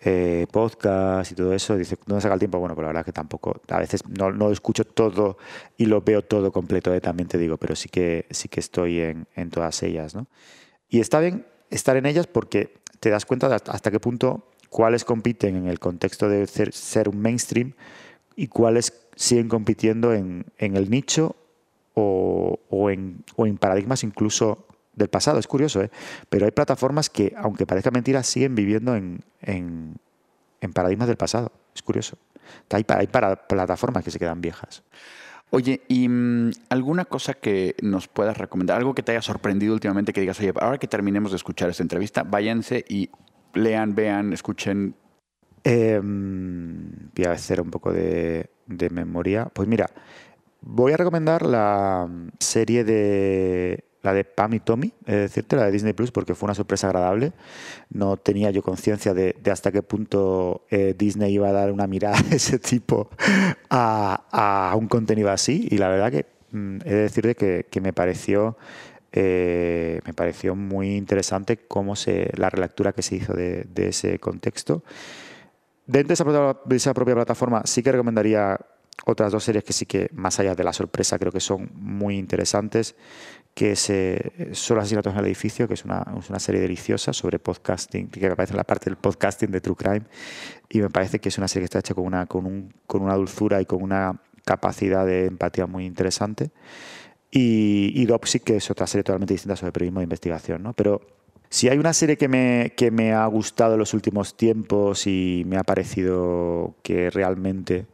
eh, 0.00 0.46
podcast 0.50 1.32
y 1.32 1.34
todo 1.34 1.52
eso. 1.52 1.76
Dice, 1.76 1.98
¿dónde 2.06 2.22
saca 2.22 2.32
el 2.32 2.38
tiempo? 2.38 2.58
Bueno, 2.58 2.74
pues 2.74 2.84
la 2.84 2.88
verdad 2.88 3.04
que 3.04 3.12
tampoco. 3.12 3.60
A 3.68 3.78
veces 3.78 4.08
no, 4.08 4.32
no 4.32 4.50
escucho 4.50 4.86
todo 4.86 5.36
y 5.76 5.84
lo 5.84 6.00
veo 6.00 6.22
todo 6.22 6.50
completo, 6.50 6.98
también 7.02 7.28
te 7.28 7.36
digo, 7.36 7.58
pero 7.58 7.76
sí 7.76 7.90
que, 7.90 8.24
sí 8.30 8.48
que 8.48 8.60
estoy 8.60 9.00
en, 9.02 9.26
en 9.34 9.50
todas 9.50 9.82
ellas. 9.82 10.14
¿no? 10.14 10.28
Y 10.88 11.00
está 11.00 11.20
bien 11.20 11.44
estar 11.68 11.98
en 11.98 12.06
ellas 12.06 12.26
porque 12.26 12.72
te 13.00 13.10
das 13.10 13.26
cuenta 13.26 13.50
de 13.50 13.56
hasta 13.56 13.90
qué 13.90 14.00
punto 14.00 14.48
cuáles 14.70 15.04
compiten 15.04 15.56
en 15.56 15.68
el 15.68 15.78
contexto 15.78 16.26
de 16.30 16.46
ser 16.46 17.08
un 17.10 17.20
mainstream 17.20 17.74
y 18.36 18.48
cuáles 18.48 18.92
siguen 19.16 19.48
compitiendo 19.48 20.12
en, 20.12 20.46
en 20.58 20.76
el 20.76 20.90
nicho 20.90 21.34
o, 21.94 22.60
o, 22.68 22.90
en, 22.90 23.24
o 23.36 23.46
en 23.46 23.56
paradigmas 23.56 24.04
incluso 24.04 24.66
del 24.96 25.08
pasado, 25.08 25.38
es 25.38 25.46
curioso, 25.46 25.82
¿eh? 25.82 25.90
pero 26.28 26.46
hay 26.46 26.50
plataformas 26.50 27.10
que, 27.10 27.34
aunque 27.36 27.66
parezca 27.66 27.90
mentira, 27.90 28.22
siguen 28.22 28.54
viviendo 28.54 28.96
en, 28.96 29.24
en, 29.42 29.98
paradigmas 30.72 31.06
del 31.06 31.16
pasado. 31.16 31.52
Es 31.74 31.82
curioso. 31.82 32.18
Hay, 32.70 32.84
hay 32.88 33.06
para 33.06 33.46
plataformas 33.46 34.02
que 34.02 34.10
se 34.10 34.18
quedan 34.18 34.40
viejas. 34.40 34.82
Oye, 35.50 35.82
¿y 35.86 36.08
mm, 36.08 36.50
alguna 36.70 37.04
cosa 37.04 37.34
que 37.34 37.76
nos 37.82 38.08
puedas 38.08 38.36
recomendar? 38.36 38.78
Algo 38.78 38.94
que 38.94 39.02
te 39.02 39.12
haya 39.12 39.22
sorprendido 39.22 39.74
últimamente 39.74 40.12
que 40.12 40.20
digas, 40.20 40.40
oye, 40.40 40.52
ahora 40.60 40.78
que 40.78 40.88
terminemos 40.88 41.30
de 41.30 41.36
escuchar 41.36 41.70
esta 41.70 41.84
entrevista, 41.84 42.24
váyanse 42.24 42.84
y 42.88 43.10
lean, 43.54 43.94
vean, 43.94 44.32
escuchen. 44.32 44.96
Em, 45.64 47.10
voy 47.14 47.24
a 47.26 47.32
hacer 47.32 47.60
un 47.60 47.70
poco 47.70 47.92
de, 47.92 48.50
de 48.66 48.90
memoria. 48.90 49.46
Pues 49.46 49.68
mira, 49.68 49.90
voy 50.60 50.92
a 50.92 50.96
recomendar 50.96 51.42
la 51.42 52.08
serie 52.38 52.84
de 52.84 53.84
la 54.06 54.14
de 54.14 54.24
Pam 54.24 54.54
y 54.54 54.60
Tommy, 54.60 54.92
es 55.04 55.16
decirte, 55.16 55.56
la 55.56 55.66
de 55.66 55.72
Disney 55.72 55.92
Plus, 55.92 56.12
porque 56.12 56.36
fue 56.36 56.46
una 56.46 56.54
sorpresa 56.54 56.86
agradable. 56.86 57.32
No 57.90 58.16
tenía 58.16 58.50
yo 58.52 58.62
conciencia 58.62 59.12
de, 59.14 59.34
hasta 59.50 59.72
qué 59.72 59.82
punto 59.82 60.64
eh, 60.70 60.94
Disney 60.96 61.34
iba 61.34 61.48
a 61.48 61.52
dar 61.52 61.72
una 61.72 61.88
mirada 61.88 62.20
de 62.30 62.36
ese 62.36 62.58
tipo 62.60 63.10
a, 63.68 64.74
un 64.78 64.86
contenido 64.86 65.30
así. 65.30 65.66
Y 65.70 65.78
la 65.78 65.88
verdad 65.88 66.12
que 66.12 66.26
mm, 66.52 66.78
he 66.84 66.90
de 66.90 67.02
decirte 67.02 67.34
que, 67.34 67.80
me 67.80 67.92
pareció. 67.92 68.56
Eh, 69.18 70.00
me 70.04 70.12
pareció 70.12 70.54
muy 70.54 70.94
interesante 70.96 71.56
cómo 71.56 71.96
se, 71.96 72.30
la 72.36 72.50
relectura 72.50 72.92
que 72.92 73.02
se 73.02 73.16
hizo 73.16 73.32
de, 73.32 73.66
ese 73.76 74.18
contexto. 74.18 74.84
Dentro 75.86 76.60
de 76.64 76.76
esa 76.76 76.94
propia 76.94 77.14
plataforma 77.14 77.62
sí 77.64 77.82
que 77.82 77.92
recomendaría 77.92 78.58
otras 79.04 79.30
dos 79.30 79.44
series 79.44 79.62
que 79.62 79.72
sí 79.72 79.86
que, 79.86 80.08
más 80.12 80.40
allá 80.40 80.54
de 80.54 80.64
la 80.64 80.72
sorpresa, 80.72 81.18
creo 81.18 81.30
que 81.30 81.40
son 81.40 81.70
muy 81.74 82.16
interesantes, 82.16 82.96
que 83.54 83.72
es 83.72 83.90
eh, 83.90 84.50
Solo 84.52 84.80
asesinatos 84.80 85.12
en 85.12 85.20
el 85.20 85.26
edificio, 85.26 85.68
que 85.68 85.74
es 85.74 85.84
una, 85.84 86.04
una, 86.28 86.38
serie 86.40 86.60
deliciosa 86.60 87.12
sobre 87.12 87.38
podcasting, 87.38 88.08
que 88.08 88.28
me 88.28 88.36
parece 88.36 88.54
la 88.54 88.64
parte 88.64 88.86
del 88.90 88.96
podcasting 88.96 89.50
de 89.50 89.60
True 89.60 89.76
Crime, 89.76 90.02
y 90.68 90.80
me 90.80 90.90
parece 90.90 91.20
que 91.20 91.28
es 91.28 91.38
una 91.38 91.46
serie 91.46 91.62
que 91.62 91.66
está 91.66 91.78
hecha 91.78 91.94
con 91.94 92.04
una, 92.04 92.26
con, 92.26 92.46
un, 92.46 92.74
con 92.86 93.02
una 93.02 93.14
dulzura 93.14 93.60
y 93.60 93.66
con 93.66 93.82
una 93.82 94.20
capacidad 94.44 95.06
de 95.06 95.26
empatía 95.26 95.66
muy 95.66 95.86
interesante. 95.86 96.50
Y, 97.30 97.92
y 97.94 98.40
que 98.40 98.56
es 98.56 98.70
otra 98.70 98.86
serie 98.86 99.04
totalmente 99.04 99.34
distinta 99.34 99.56
sobre 99.56 99.72
periodismo 99.72 100.00
de 100.00 100.04
investigación, 100.04 100.62
¿no? 100.62 100.72
Pero 100.72 101.00
si 101.56 101.70
hay 101.70 101.78
una 101.78 101.94
serie 101.94 102.18
que 102.18 102.28
me, 102.28 102.74
que 102.76 102.90
me 102.90 103.14
ha 103.14 103.24
gustado 103.28 103.72
en 103.72 103.78
los 103.78 103.94
últimos 103.94 104.36
tiempos 104.36 105.06
y 105.06 105.42
me 105.46 105.56
ha 105.56 105.62
parecido 105.62 106.74
que 106.82 107.08
realmente 107.08 107.86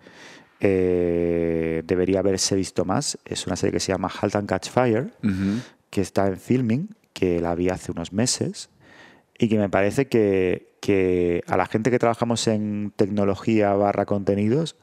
eh, 0.59 1.85
debería 1.87 2.19
haberse 2.19 2.57
visto 2.57 2.85
más. 2.85 3.21
Es 3.25 3.47
una 3.47 3.55
serie 3.55 3.75
que 3.75 3.79
se 3.79 3.93
llama 3.93 4.11
Halt 4.21 4.35
and 4.35 4.49
Catch 4.49 4.69
Fire, 4.69 5.13
que 5.91 6.01
está 6.01 6.27
en 6.27 6.39
filming, 6.39 6.89
que 7.13 7.41
la 7.41 7.55
vi 7.55 7.69
hace 7.69 7.93
unos 7.93 8.13
meses 8.13 8.69
y 9.39 9.49
que 9.49 9.59
me 9.59 9.69
parece 9.69 10.09
que, 10.09 11.45
a 11.47 11.57
la 11.57 11.67
gente 11.67 11.93
que 11.93 12.01
trabajamos 12.01 12.49
en 12.49 12.93
tecnología 12.97 13.75
barra 13.75 14.07
contenidos 14.07 14.75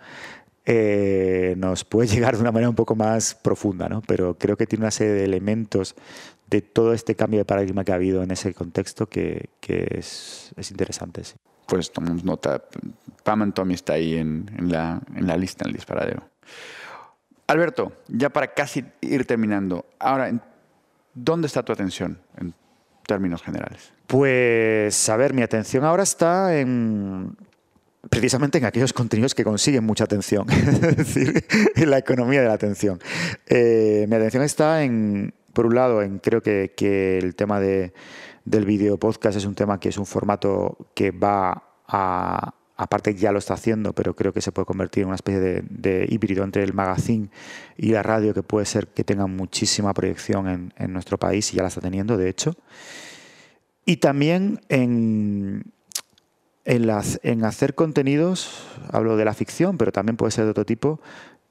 eh, 0.66 1.56
nos 1.58 1.84
puede 1.84 2.08
llegar 2.16 2.36
de 2.36 2.42
una 2.44 2.54
manera 2.54 2.70
un 2.70 2.76
poco 2.76 2.96
más 2.96 3.36
profunda, 3.36 3.90
¿no? 3.90 4.02
Pero 4.08 4.38
creo 4.38 4.56
que 4.56 4.68
tiene 4.68 4.86
una 4.86 4.92
serie 4.92 5.12
de 5.16 5.26
elementos 5.26 5.96
de 6.50 6.62
todo 6.62 6.94
este 6.94 7.16
cambio 7.16 7.40
de 7.40 7.46
paradigma 7.46 7.84
que 7.84 7.92
ha 7.92 7.96
habido 7.96 8.24
en 8.24 8.32
ese 8.32 8.54
contexto 8.54 9.08
que, 9.08 9.50
es, 9.62 10.52
es 10.56 10.72
interesante. 10.72 11.24
Sí 11.24 11.36
pues 11.70 11.92
tomamos 11.92 12.24
nota. 12.24 12.64
Pam 13.24 13.44
and 13.44 13.54
Tommy 13.54 13.76
está 13.76 13.94
ahí 13.94 14.16
en, 14.16 14.50
la, 14.60 15.02
en 15.16 15.28
la 15.28 15.38
lista, 15.38 15.64
en 15.64 15.70
el 15.70 15.76
disparadero. 15.76 16.28
Alberto, 17.48 17.94
ya 18.08 18.30
para 18.30 18.54
casi 18.54 18.84
ir 19.02 19.26
terminando, 19.26 19.86
ahora, 20.00 20.32
¿dónde 21.14 21.48
está 21.48 21.64
tu 21.64 21.72
atención 21.72 22.20
en 22.38 22.54
términos 23.06 23.42
generales? 23.42 23.94
Pues, 24.08 25.10
a 25.10 25.18
ver, 25.18 25.34
mi 25.34 25.42
atención 25.42 25.84
ahora 25.84 26.04
está 26.04 26.58
en 26.58 27.38
precisamente 28.10 28.58
en 28.58 28.66
aquellos 28.66 28.94
contenidos 28.94 29.36
que 29.36 29.44
consiguen 29.44 29.84
mucha 29.84 30.06
atención, 30.06 30.50
es 30.52 30.98
decir, 30.98 31.46
en 31.76 31.90
la 31.90 31.98
economía 31.98 32.42
de 32.42 32.48
la 32.48 32.54
atención. 32.54 33.00
Eh, 33.48 34.06
mi 34.08 34.16
atención 34.16 34.44
está 34.44 34.84
en, 34.84 35.34
por 35.60 35.66
un 35.66 35.76
lado, 35.76 36.00
creo 36.22 36.42
que, 36.42 37.20
el 37.22 37.36
tema 37.36 37.60
de 37.60 37.92
del 38.46 38.64
video 38.64 38.98
podcast 38.98 39.36
es 39.38 39.44
un 39.44 39.56
tema 39.56 39.78
que 39.78 39.90
es 39.90 39.98
un 39.98 40.06
formato 40.06 40.78
que 40.94 41.12
va 41.12 41.64
a, 41.86 42.54
aparte 42.78 43.14
ya 43.14 43.34
lo 43.34 43.40
está 43.40 43.56
haciendo, 43.56 43.92
pero 43.92 44.16
creo 44.16 44.32
que 44.32 44.40
se 44.40 44.54
puede 44.54 44.66
convertir 44.66 45.02
en 45.02 45.08
una 45.08 45.16
especie 45.16 45.42
de, 45.42 46.06
híbrido 46.08 46.46
entre 46.46 46.64
el 46.64 46.74
magazine 46.74 47.28
y 47.76 47.90
la 47.90 48.04
radio 48.04 48.34
que 48.34 48.42
puede 48.42 48.66
ser 48.66 48.88
que 48.88 49.04
tenga 49.04 49.28
muchísima 49.28 49.94
proyección 49.94 50.72
en, 50.78 50.94
nuestro 50.94 51.18
país 51.18 51.52
y 51.52 51.58
ya 51.58 51.64
la 51.64 51.68
está 51.68 51.82
teniendo, 51.82 52.16
de 52.16 52.30
hecho. 52.30 52.56
Y 53.84 53.98
también 53.98 54.62
en 54.70 55.74
hacer 57.44 57.76
contenidos, 57.76 58.66
hablo 58.94 59.18
de 59.18 59.26
la 59.26 59.34
ficción, 59.34 59.78
pero 59.78 59.92
también 59.92 60.16
puede 60.16 60.32
ser 60.32 60.46
de 60.46 60.52
otro 60.52 60.66
tipo, 60.66 61.02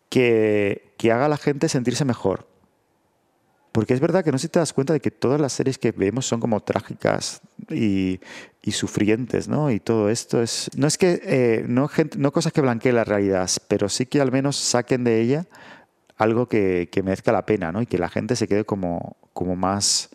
que, 0.09 0.95
que 0.97 1.13
haga 1.13 1.27
a 1.27 1.29
la 1.29 1.37
gente 1.37 1.69
sentirse 1.69 2.07
mejor. 2.07 2.49
Porque 3.73 3.95
es 3.95 4.01
verdad 4.01 4.25
que 4.25 4.33
no 4.33 4.39
sé 4.39 4.43
si 4.43 4.49
te 4.49 4.59
das 4.59 4.73
cuenta 4.73 4.93
de 4.93 5.01
que 5.01 5.11
todas 5.11 5.41
las 5.41 5.53
series 5.53 5.79
que 5.79 5.93
vemos 5.93 6.27
son 6.27 6.41
como 6.41 6.61
trágicas 6.61 7.43
y, 7.71 8.19
y 8.63 8.73
sufrientes, 8.73 9.47
¿no? 9.49 9.71
Y 9.71 9.79
todo 9.79 10.09
esto 10.09 10.43
es... 10.43 10.71
No 10.77 10.87
es 10.87 10.99
que... 10.99 11.21
eh, 11.23 11.65
no, 11.69 11.87
gente- 11.89 12.19
no 12.19 12.33
cosas 12.33 12.53
que 12.53 12.61
blanqueen 12.61 12.95
la 12.97 13.05
realidad, 13.05 13.49
pero 13.69 13.89
sí 13.89 14.07
que 14.07 14.21
al 14.21 14.33
menos 14.33 14.57
saquen 14.57 15.05
de 15.05 15.21
ella 15.21 15.47
algo 16.17 16.49
que, 16.49 16.89
que 16.91 17.03
merezca 17.03 17.31
la 17.31 17.47
pena, 17.47 17.71
¿no? 17.71 17.81
Y 17.83 17.87
que 17.87 17.99
la 17.99 18.09
gente 18.09 18.35
se 18.37 18.49
quede 18.49 18.65
como, 18.65 19.17
como 19.35 19.55
más, 19.55 20.09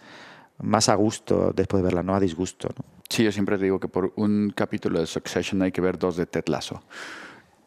más 0.57 0.89
a 0.89 0.95
gusto 0.95 1.53
después 1.55 1.81
de 1.81 1.85
verla, 1.85 2.03
no 2.03 2.15
a 2.15 2.19
disgusto, 2.19 2.69
¿no? 2.77 2.83
Sí, 3.09 3.23
yo 3.23 3.31
siempre 3.31 3.57
digo 3.59 3.79
que 3.79 3.87
por 3.87 4.11
un 4.15 4.51
capítulo 4.55 4.99
de 4.99 5.05
Succession 5.05 5.61
hay 5.61 5.71
que 5.71 5.81
ver 5.81 5.99
dos 5.99 6.17
de 6.17 6.25
Ted 6.25 6.45
Lasso. 6.47 6.81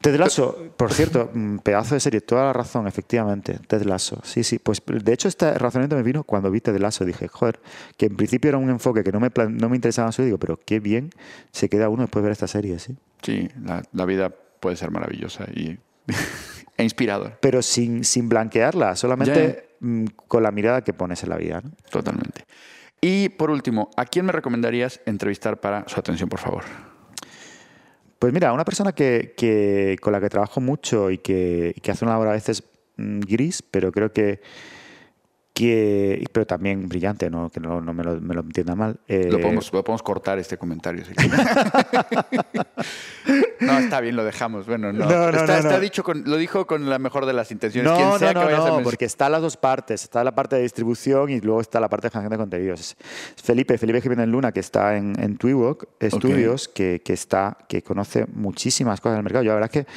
Ted 0.01 0.17
Lasso, 0.17 0.73
por 0.77 0.93
cierto, 0.93 1.31
mm, 1.33 1.59
pedazo 1.59 1.95
de 1.95 2.01
serie, 2.01 2.21
toda 2.21 2.45
la 2.45 2.53
razón, 2.53 2.87
efectivamente. 2.87 3.59
Ted 3.67 3.83
Lasso, 3.83 4.21
sí, 4.23 4.45
sí. 4.45 4.59
Pues 4.59 4.83
de 4.87 5.13
hecho, 5.13 5.29
este 5.29 5.53
razonamiento 5.55 5.97
me 5.97 6.03
vino 6.03 6.23
cuando 6.23 6.51
vi 6.51 6.61
Ted 6.61 6.77
Lasso. 6.79 7.05
Dije, 7.05 7.29
joder, 7.29 7.61
que 7.97 8.07
en 8.07 8.17
principio 8.17 8.51
era 8.51 8.59
un 8.59 8.71
enfoque 8.71 9.03
que 9.03 9.13
no 9.13 9.21
me, 9.21 9.31
no 9.49 9.69
me 9.69 9.77
interesaba 9.77 10.09
mucho. 10.09 10.23
Digo, 10.23 10.39
pero 10.39 10.59
qué 10.65 10.81
bien 10.81 11.11
se 11.53 11.69
queda 11.69 11.89
uno 11.89 12.03
después 12.03 12.23
de 12.23 12.27
ver 12.27 12.33
esta 12.33 12.47
serie, 12.47 12.79
sí. 12.79 12.97
Sí, 13.23 13.49
la, 13.65 13.83
la 13.93 14.05
vida 14.05 14.31
puede 14.61 14.77
ser 14.77 14.91
maravillosa 14.91 15.47
y, 15.55 15.79
e 16.77 16.83
inspiradora, 16.83 17.39
Pero 17.41 17.63
sin, 17.63 18.05
sin 18.05 18.29
blanquearla, 18.29 18.97
solamente 18.97 19.71
mm, 19.81 20.05
con 20.29 20.43
la 20.43 20.51
mirada 20.51 20.83
que 20.83 20.93
pones 20.93 21.23
en 21.23 21.31
la 21.31 21.37
vida. 21.37 21.61
¿no? 21.63 21.71
totalmente. 21.91 22.45
Y 23.01 23.29
por 23.31 23.51
último, 23.51 23.91
¿a 23.97 24.05
quién 24.05 24.27
me 24.27 24.33
recomendarías 24.33 25.01
entrevistar 25.07 25.61
para 25.61 25.87
su 25.89 26.01
atención, 26.01 26.29
por 26.29 26.41
favor? 26.41 26.65
Pues 28.19 28.33
mira, 28.33 28.53
una 28.53 28.65
persona 28.65 28.93
que, 28.93 29.35
que- 29.37 29.97
con 30.01 30.13
la 30.13 30.21
que 30.21 30.29
trabajo 30.31 30.61
mucho 30.61 31.11
y 31.11 31.19
que, 31.19 31.73
y 31.77 31.81
que 31.81 31.91
hace 31.91 32.05
una 32.05 32.15
labor 32.15 32.29
a 32.29 32.33
veces 32.33 32.63
mm, 32.97 33.21
gris, 33.21 33.63
pero 33.63 33.93
creo 33.93 34.13
que, 34.13 34.41
que 35.57 36.23
pero 36.33 36.47
también 36.47 36.87
brillante, 36.87 37.31
¿no? 37.31 37.49
que 37.49 37.61
no, 37.61 37.81
no 37.81 37.95
me, 37.95 38.05
lo, 38.05 38.21
me 38.21 38.35
lo 38.35 38.43
entienda 38.43 38.75
mal. 38.75 39.01
eh, 39.09 39.31
Lo 39.33 39.41
podemos, 39.41 39.73
lo 39.73 39.83
podemos 39.83 40.03
cortar 40.03 40.39
este 40.39 40.59
comentario. 40.59 41.03
si 41.03 41.15
no, 43.61 43.79
está 43.79 44.03
bien, 44.03 44.17
lo 44.17 44.25
dejamos. 44.25 44.67
Bueno, 44.67 44.93
no. 44.93 45.07
No, 45.07 45.33
no, 45.33 45.39
está, 45.39 45.81
dicho 45.81 46.05
con, 46.05 46.25
lo 46.27 46.37
dijo 46.37 46.67
con 46.67 46.91
la 46.91 46.99
mejor 46.99 47.25
de 47.25 47.33
las 47.33 47.51
intenciones. 47.53 47.91
No, 47.91 47.97
Quien 47.97 48.09
no, 48.11 48.19
sea 48.19 48.35
no, 48.35 48.41
que 48.41 48.47
vaya 48.53 48.69
no, 48.69 48.83
porque 48.83 49.07
está 49.07 49.31
las 49.31 49.41
dos 49.41 49.57
partes. 49.57 50.03
Está 50.03 50.23
la 50.25 50.35
parte 50.35 50.57
de 50.57 50.63
distribución 50.63 51.31
y 51.31 51.41
luego 51.41 51.63
está 51.63 51.81
la 51.81 51.89
parte 51.89 52.09
de 52.09 52.11
generación 52.11 52.33
de 52.33 52.37
contenidos. 52.37 52.95
Felipe, 53.43 53.79
Felipe 53.79 54.03
Jiménez 54.03 54.29
Luna, 54.29 54.53
que 54.53 54.61
está 54.61 54.99
en, 54.99 55.15
en 55.19 55.39
Twiwalk 55.39 55.89
Studios, 56.03 56.69
que, 56.69 57.01
que 57.03 57.15
está, 57.15 57.57
que 57.67 57.81
conoce 57.83 58.27
muchísimas 58.35 59.01
cosas 59.01 59.17
del 59.17 59.25
mercado. 59.25 59.43
Yo 59.43 59.53
la 59.53 59.61
verdad 59.61 59.71
es 59.75 59.87
que 59.87 59.91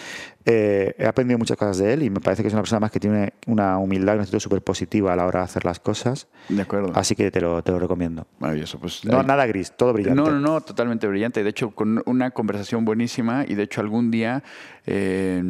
eh, 0.52 0.96
he 0.98 1.06
aprendido 1.06 1.38
muchas 1.38 1.58
cosas 1.58 1.78
de 1.78 1.94
él 1.94 2.02
y 2.02 2.10
me 2.10 2.20
parece 2.20 2.42
que 2.42 2.48
es 2.48 2.54
una 2.54 2.64
persona 2.64 2.80
más 2.80 2.90
que 2.90 3.00
tiene 3.00 3.34
una 3.46 3.78
humildad 3.78 4.14
y 4.14 4.16
una 4.16 4.24
actitud 4.24 4.40
súper 4.40 4.64
positiva 4.64 5.14
a 5.14 5.16
la 5.16 5.28
hora 5.28 5.42
de 5.42 5.46
hacer 5.46 5.64
las 5.64 5.80
cosas. 5.80 6.28
De 6.48 6.64
acuerdo. 6.64 6.92
Así 6.96 7.16
que 7.16 7.30
te 7.30 7.40
lo, 7.40 7.62
te 7.62 7.72
lo 7.72 7.78
recomiendo. 7.78 8.26
Maravilloso. 8.40 8.80
Pues, 8.80 9.06
No, 9.06 9.22
nada 9.22 9.46
gris, 9.46 9.72
todo 9.78 9.94
brillante. 9.94 10.20
No, 10.20 10.32
no, 10.32 10.40
no, 10.40 10.62
totalmente 10.62 11.06
brillante. 11.06 11.44
De 11.44 11.50
hecho, 11.52 11.70
con 11.70 12.02
una 12.08 12.32
conversación 12.32 12.84
buenísima 12.84 13.46
y 13.48 13.54
de 13.54 13.64
hecho 13.64 13.80
algún 13.82 14.10
día 14.10 14.42
eh, 14.88 15.44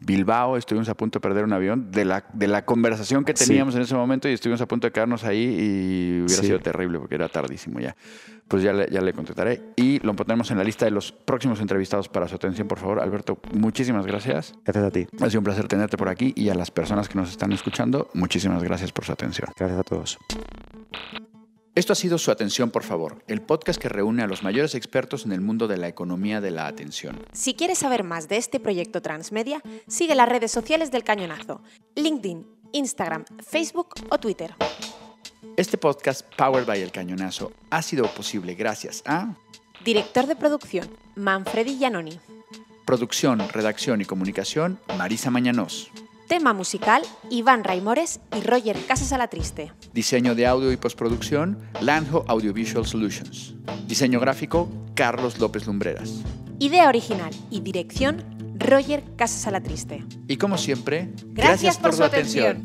Bilbao 0.00 0.56
estuvimos 0.56 0.88
a 0.88 0.94
punto 0.94 1.18
de 1.18 1.20
perder 1.22 1.44
un 1.44 1.52
avión 1.52 1.90
de 1.90 2.04
la, 2.04 2.24
de 2.32 2.48
la 2.48 2.64
conversación 2.64 3.24
que 3.24 3.34
Sí. 3.36 3.46
teníamos 3.48 3.74
en 3.74 3.82
ese 3.82 3.94
momento 3.94 4.28
y 4.28 4.32
estuvimos 4.32 4.60
a 4.60 4.66
punto 4.66 4.86
de 4.86 4.92
quedarnos 4.92 5.24
ahí 5.24 5.42
y 5.44 6.10
hubiera 6.22 6.42
Sí. 6.42 6.46
sido 6.46 6.60
terrible 6.60 6.98
porque 6.98 7.14
era 7.14 7.28
tardísimo 7.28 7.80
ya. 7.80 7.96
Pues 8.48 8.62
ya 8.62 8.72
le, 8.72 8.88
ya 8.90 9.00
le 9.00 9.12
contestaré 9.12 9.60
y 9.74 9.98
lo 10.00 10.14
ponemos 10.14 10.50
en 10.52 10.58
la 10.58 10.64
lista 10.64 10.84
de 10.84 10.92
los 10.92 11.10
próximos 11.10 11.60
entrevistados 11.60 12.08
para 12.08 12.28
su 12.28 12.36
atención, 12.36 12.68
por 12.68 12.78
favor. 12.78 13.00
Alberto, 13.00 13.38
muchísimas 13.52 14.06
gracias. 14.06 14.54
Gracias 14.64 14.84
a 14.84 14.90
ti. 14.90 15.06
Ha 15.20 15.28
sido 15.28 15.40
un 15.40 15.44
placer 15.44 15.66
tenerte 15.66 15.96
por 15.96 16.08
aquí 16.08 16.32
y 16.36 16.48
a 16.50 16.54
las 16.54 16.70
personas 16.70 17.08
que 17.08 17.16
nos 17.18 17.30
están 17.30 17.50
escuchando, 17.52 18.08
muchísimas 18.14 18.62
gracias 18.62 18.92
por 18.92 19.04
su 19.04 19.12
atención. 19.12 19.48
Gracias 19.56 19.80
a 19.80 19.82
todos. 19.82 20.18
Esto 21.76 21.92
ha 21.92 21.96
sido 21.96 22.16
Su 22.16 22.30
Atención, 22.30 22.70
por 22.70 22.84
favor, 22.84 23.22
el 23.26 23.42
podcast 23.42 23.78
que 23.78 23.90
reúne 23.90 24.22
a 24.22 24.26
los 24.26 24.42
mayores 24.42 24.74
expertos 24.74 25.26
en 25.26 25.32
el 25.32 25.42
mundo 25.42 25.68
de 25.68 25.76
la 25.76 25.88
economía 25.88 26.40
de 26.40 26.50
la 26.50 26.66
atención. 26.68 27.22
Si 27.32 27.52
quieres 27.52 27.76
saber 27.76 28.02
más 28.02 28.28
de 28.28 28.38
este 28.38 28.58
proyecto 28.58 29.02
transmedia, 29.02 29.60
sigue 29.86 30.14
las 30.14 30.26
redes 30.26 30.50
sociales 30.50 30.90
del 30.90 31.04
Cañonazo, 31.04 31.60
LinkedIn, 31.94 32.46
Instagram, 32.72 33.26
Facebook 33.46 33.88
o 34.08 34.18
Twitter. 34.18 34.54
Este 35.58 35.76
podcast, 35.76 36.22
Powered 36.36 36.66
by 36.66 36.80
El 36.80 36.92
Cañonazo, 36.92 37.52
ha 37.68 37.82
sido 37.82 38.06
posible 38.14 38.54
gracias 38.54 39.02
a 39.04 39.34
Director 39.84 40.26
de 40.26 40.34
producción, 40.34 40.88
Manfredi 41.14 41.76
Giannoni. 41.76 42.18
producción, 42.86 43.46
redacción 43.50 44.00
y 44.00 44.06
comunicación, 44.06 44.80
Marisa 44.96 45.30
Mañanos. 45.30 45.90
Tema 46.28 46.52
musical, 46.52 47.02
Iván 47.30 47.62
Raimores 47.62 48.18
y 48.36 48.40
Roger 48.40 48.76
Casas 48.86 49.12
Alatriste. 49.12 49.72
Diseño 49.94 50.34
de 50.34 50.46
audio 50.46 50.72
y 50.72 50.76
postproducción, 50.76 51.58
Lanjo 51.80 52.24
Audiovisual 52.26 52.84
Solutions. 52.84 53.54
Diseño 53.86 54.18
gráfico, 54.18 54.68
Carlos 54.96 55.38
López 55.38 55.68
Lumbreras. 55.68 56.22
Idea 56.58 56.88
original 56.88 57.30
y 57.48 57.60
dirección, 57.60 58.24
Roger 58.58 59.04
Casas 59.16 59.46
Alatriste. 59.46 60.04
Y 60.26 60.36
como 60.36 60.58
siempre, 60.58 61.12
Gracias 61.26 61.78
por 61.78 61.94
su 61.94 62.02
atención. 62.02 62.64